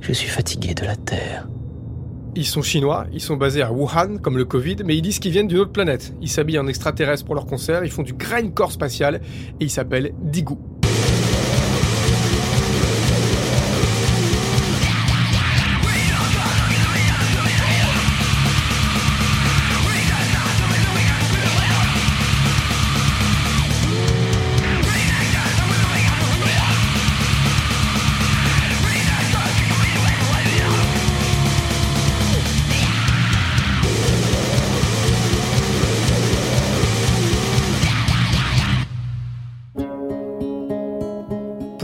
Je 0.00 0.12
suis 0.12 0.28
fatigué 0.28 0.74
de 0.74 0.84
la 0.84 0.96
Terre. 0.96 1.48
Ils 2.34 2.46
sont 2.46 2.62
chinois, 2.62 3.06
ils 3.12 3.20
sont 3.20 3.36
basés 3.36 3.62
à 3.62 3.72
Wuhan, 3.72 4.18
comme 4.18 4.36
le 4.36 4.44
Covid, 4.44 4.76
mais 4.84 4.96
ils 4.96 5.02
disent 5.02 5.18
qu'ils 5.18 5.32
viennent 5.32 5.48
d'une 5.48 5.58
autre 5.58 5.72
planète. 5.72 6.14
Ils 6.20 6.30
s'habillent 6.30 6.58
en 6.58 6.66
extraterrestres 6.66 7.24
pour 7.24 7.34
leur 7.34 7.46
concert, 7.46 7.84
ils 7.84 7.90
font 7.90 8.02
du 8.02 8.14
grindcore 8.14 8.72
spatial, 8.72 9.16
et 9.60 9.64
ils 9.64 9.70
s'appellent 9.70 10.14
Digu. 10.22 10.54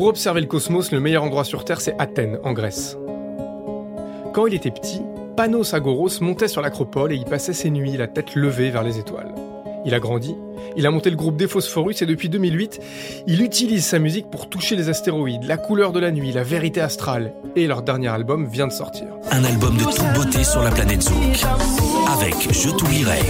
Observer 0.08 0.40
le 0.40 0.46
cosmos, 0.46 0.92
le 0.92 1.00
meilleur 1.00 1.22
endroit 1.22 1.44
sur 1.44 1.64
Terre, 1.64 1.80
c'est 1.80 1.94
Athènes, 1.98 2.38
en 2.42 2.52
Grèce. 2.52 2.96
Quand 4.32 4.46
il 4.46 4.54
était 4.54 4.70
petit, 4.70 5.02
Panos 5.36 5.74
Agoros 5.74 6.20
montait 6.20 6.48
sur 6.48 6.62
l'acropole 6.62 7.12
et 7.12 7.16
y 7.16 7.24
passait 7.24 7.52
ses 7.52 7.70
nuits, 7.70 7.96
la 7.96 8.08
tête 8.08 8.34
levée 8.34 8.70
vers 8.70 8.82
les 8.82 8.98
étoiles. 8.98 9.32
Il 9.84 9.94
a 9.94 10.00
grandi, 10.00 10.34
il 10.76 10.86
a 10.86 10.90
monté 10.90 11.10
le 11.10 11.16
groupe 11.16 11.44
Phosphorus 11.46 12.02
et 12.02 12.06
depuis 12.06 12.28
2008, 12.28 12.80
il 13.26 13.42
utilise 13.42 13.84
sa 13.84 13.98
musique 13.98 14.30
pour 14.30 14.48
toucher 14.48 14.76
les 14.76 14.88
astéroïdes, 14.88 15.44
la 15.44 15.56
couleur 15.56 15.92
de 15.92 16.00
la 16.00 16.10
nuit, 16.10 16.32
la 16.32 16.42
vérité 16.42 16.80
astrale. 16.80 17.32
Et 17.56 17.66
leur 17.66 17.82
dernier 17.82 18.08
album 18.08 18.46
vient 18.46 18.66
de 18.66 18.72
sortir. 18.72 19.06
Un 19.30 19.44
album 19.44 19.76
de 19.76 19.84
toute 19.84 20.12
beauté 20.14 20.44
sur 20.44 20.62
la 20.62 20.70
planète 20.70 21.02
Zouk. 21.02 21.14
Avec 22.12 22.34
Je 22.52 22.70
t'oublierai, 22.70 23.20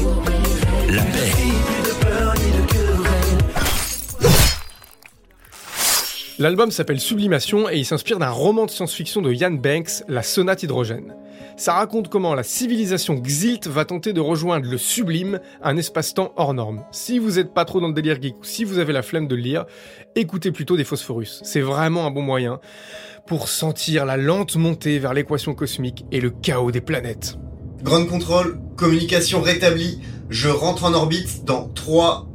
La 0.90 1.02
paix, 1.02 1.87
L'album 6.40 6.70
s'appelle 6.70 7.00
Sublimation 7.00 7.68
et 7.68 7.78
il 7.78 7.84
s'inspire 7.84 8.20
d'un 8.20 8.30
roman 8.30 8.66
de 8.66 8.70
science-fiction 8.70 9.22
de 9.22 9.32
Ian 9.32 9.50
Banks, 9.50 10.04
La 10.06 10.22
Sonate 10.22 10.62
Hydrogène. 10.62 11.16
Ça 11.56 11.72
raconte 11.72 12.08
comment 12.08 12.36
la 12.36 12.44
civilisation 12.44 13.16
Xilt 13.16 13.66
va 13.66 13.84
tenter 13.84 14.12
de 14.12 14.20
rejoindre 14.20 14.70
le 14.70 14.78
sublime, 14.78 15.40
un 15.64 15.76
espace-temps 15.76 16.32
hors 16.36 16.54
norme. 16.54 16.84
Si 16.92 17.18
vous 17.18 17.40
êtes 17.40 17.52
pas 17.52 17.64
trop 17.64 17.80
dans 17.80 17.88
le 17.88 17.92
délire 17.92 18.22
geek 18.22 18.36
ou 18.38 18.44
si 18.44 18.62
vous 18.62 18.78
avez 18.78 18.92
la 18.92 19.02
flemme 19.02 19.26
de 19.26 19.34
le 19.34 19.42
lire, 19.42 19.66
écoutez 20.14 20.52
plutôt 20.52 20.76
des 20.76 20.84
Phosphorus. 20.84 21.40
C'est 21.42 21.60
vraiment 21.60 22.06
un 22.06 22.12
bon 22.12 22.22
moyen 22.22 22.60
pour 23.26 23.48
sentir 23.48 24.06
la 24.06 24.16
lente 24.16 24.54
montée 24.54 25.00
vers 25.00 25.14
l'équation 25.14 25.54
cosmique 25.54 26.04
et 26.12 26.20
le 26.20 26.30
chaos 26.30 26.70
des 26.70 26.80
planètes. 26.80 27.36
Grande 27.82 28.06
contrôle, 28.06 28.60
communication 28.76 29.40
rétablie. 29.40 29.98
Je 30.30 30.48
rentre 30.48 30.84
en 30.84 30.94
orbite 30.94 31.44
dans 31.44 31.68
3, 31.68 32.28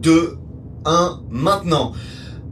2, 0.00 0.38
1, 0.86 1.20
maintenant. 1.28 1.92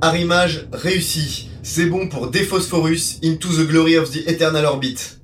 Arrimage 0.01 0.69
réussi. 0.73 1.49
C'est 1.65 1.87
bon 1.87 2.09
pour 2.09 2.31
Dephosphorus 2.31 3.19
into 3.25 3.49
the 3.49 3.67
glory 3.67 3.97
of 3.97 4.13
the 4.13 4.29
eternal 4.29 4.65
orbit. 4.65 5.18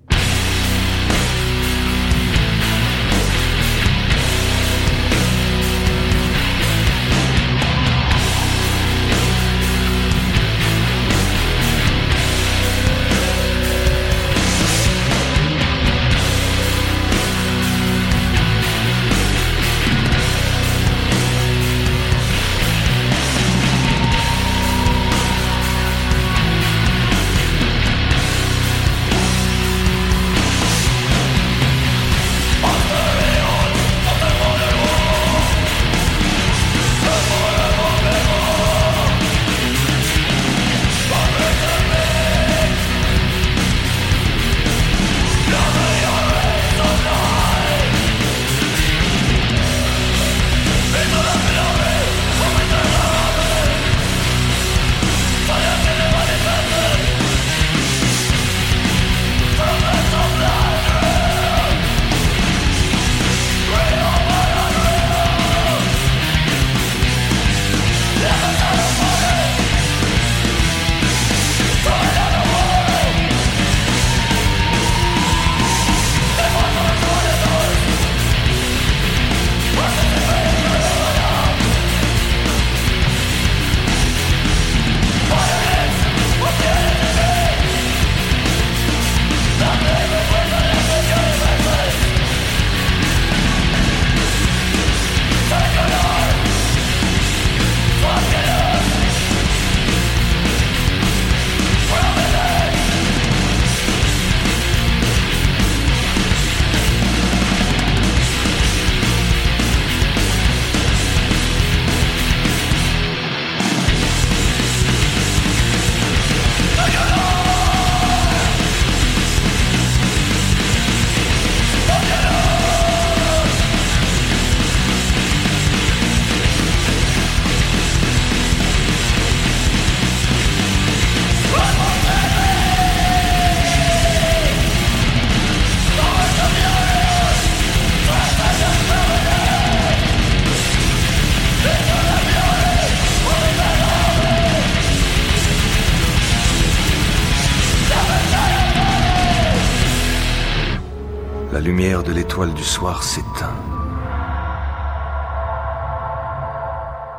L'étoile 152.44 152.54
du 152.54 152.64
soir 152.64 153.02
s'éteint. 153.02 153.54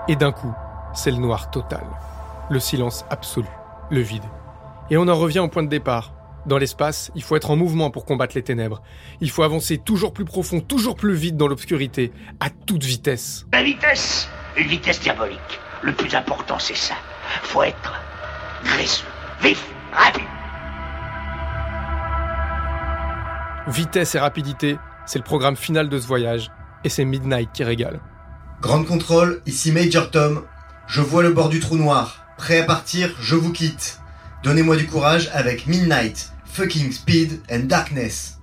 Et 0.08 0.16
d'un 0.16 0.32
coup, 0.32 0.54
c'est 0.94 1.12
le 1.12 1.18
noir 1.18 1.50
total. 1.52 1.86
Le 2.50 2.60
silence 2.60 3.06
absolu. 3.10 3.48
Le 3.90 4.02
vide. 4.02 4.24
Et 4.90 4.98
on 4.98 5.08
en 5.08 5.16
revient 5.16 5.40
au 5.40 5.48
point 5.48 5.64
de 5.64 5.70
départ. 5.70 6.14
Dans 6.46 6.60
l'espace, 6.60 7.12
il 7.16 7.24
faut 7.24 7.36
être 7.36 7.50
en 7.50 7.56
mouvement 7.56 7.90
pour 7.90 8.06
combattre 8.06 8.36
les 8.36 8.44
ténèbres. 8.44 8.84
Il 9.20 9.32
faut 9.32 9.42
avancer 9.42 9.80
toujours 9.80 10.14
plus 10.14 10.26
profond, 10.26 10.60
toujours 10.60 10.96
plus 10.96 11.16
vite 11.16 11.38
dans 11.38 11.48
l'obscurité, 11.48 12.12
à 12.40 12.52
toute 12.52 12.84
vitesse. 12.84 13.48
La 13.52 13.64
vitesse 13.64 14.30
Une 14.56 14.68
vitesse 14.68 15.00
diabolique. 15.00 15.60
Le 15.82 15.94
plus 15.94 16.14
important, 16.14 16.60
c'est 16.60 16.78
ça. 16.78 16.96
Faut 17.42 17.64
être 17.64 17.94
graisseux, 18.64 19.06
vif, 19.42 19.66
rapide. 19.92 20.24
Vitesse 23.68 24.14
et 24.14 24.20
rapidité, 24.20 24.78
c'est 25.06 25.20
le 25.20 25.24
programme 25.24 25.56
final 25.56 25.90
de 25.90 26.00
ce 26.00 26.08
voyage, 26.08 26.52
et 26.84 26.90
c'est 26.90 27.06
Midnight 27.06 27.50
qui 27.54 27.64
régale. 27.64 28.00
Grande 28.62 28.86
contrôle, 28.86 29.42
ici 29.46 29.72
Major 29.72 30.10
Tom. 30.12 30.44
Je 30.88 31.02
vois 31.02 31.24
le 31.24 31.32
bord 31.32 31.50
du 31.50 31.60
trou 31.60 31.78
noir. 31.78 32.26
Prêt 32.38 32.60
à 32.60 32.64
partir, 32.64 33.16
je 33.20 33.36
vous 33.36 33.52
quitte. 33.52 34.00
Donnez-moi 34.44 34.76
du 34.76 34.86
courage 34.86 35.30
avec 35.34 35.68
Midnight, 35.68 36.32
Fucking 36.46 36.92
Speed 36.92 37.42
and 37.52 37.64
Darkness. 37.66 38.38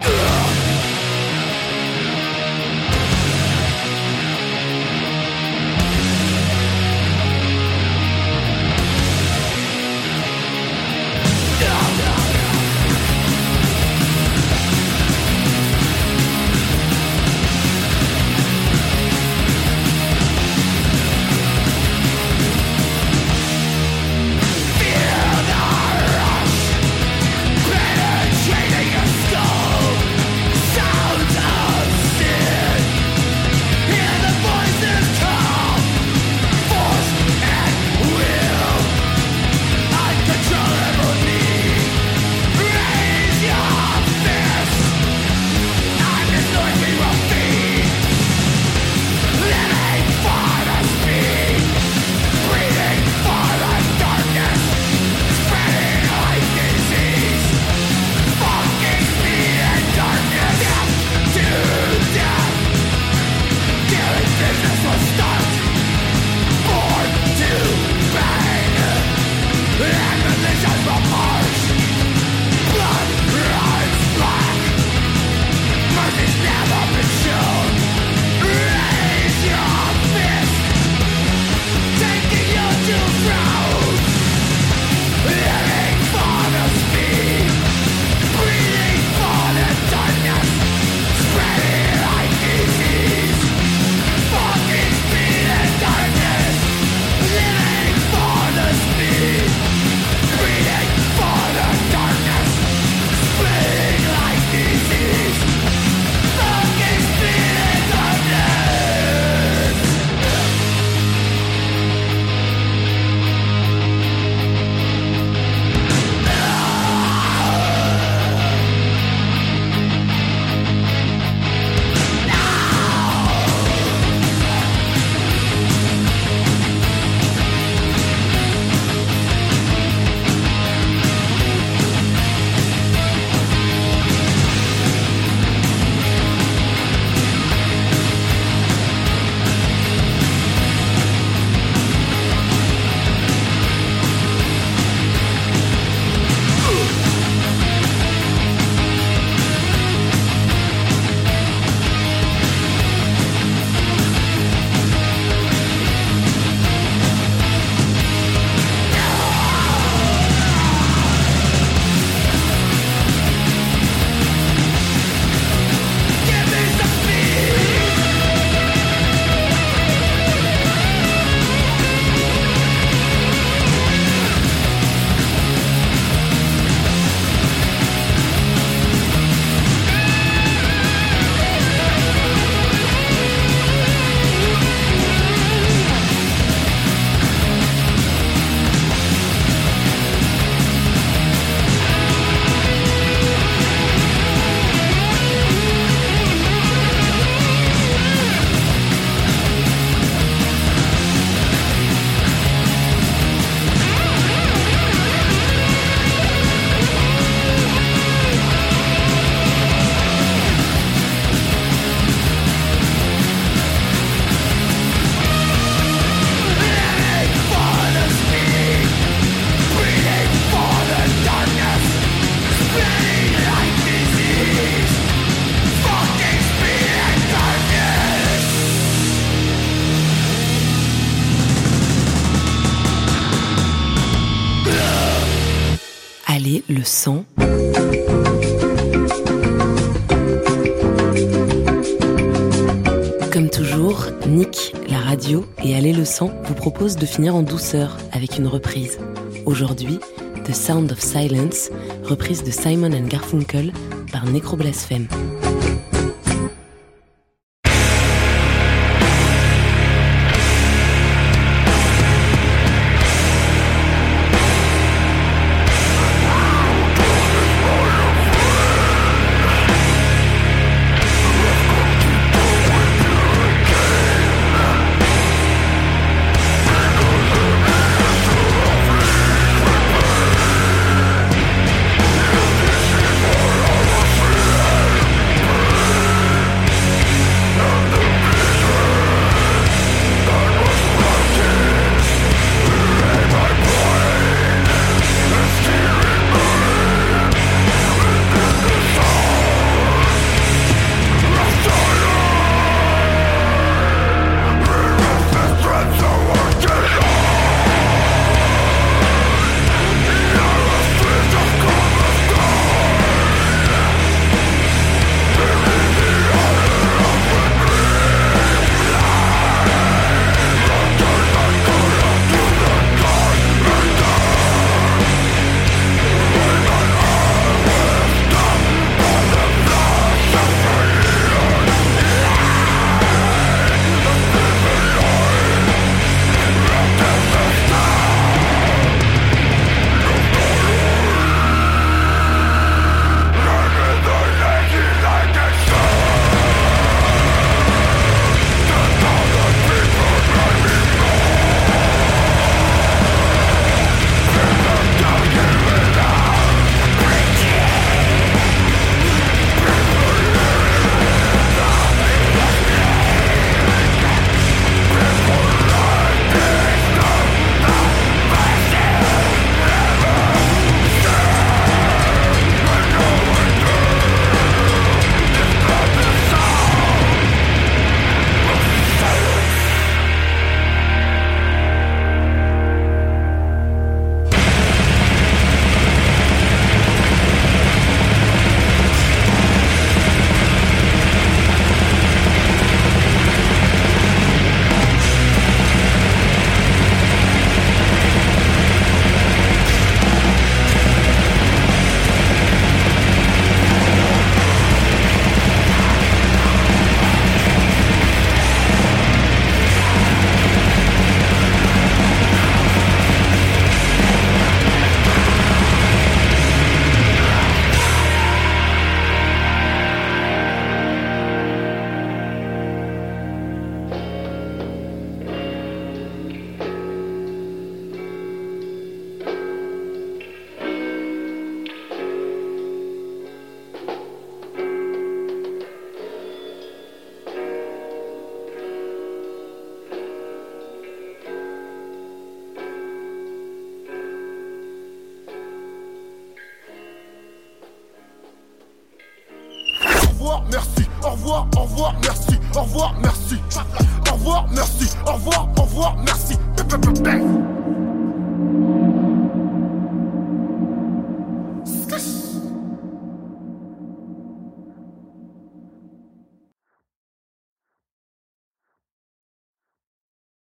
De 246.83 247.07
finir 247.07 247.37
en 247.37 247.43
douceur 247.43 247.97
avec 248.11 248.39
une 248.39 248.49
reprise. 248.49 248.99
Aujourd'hui, 249.47 250.01
The 250.45 250.53
Sound 250.53 250.91
of 250.91 250.99
Silence, 250.99 251.71
reprise 252.03 252.43
de 252.43 252.51
Simon 252.51 252.93
and 252.93 253.07
Garfunkel 253.07 253.73
par 254.11 254.27
Necroblasphème. 254.27 255.07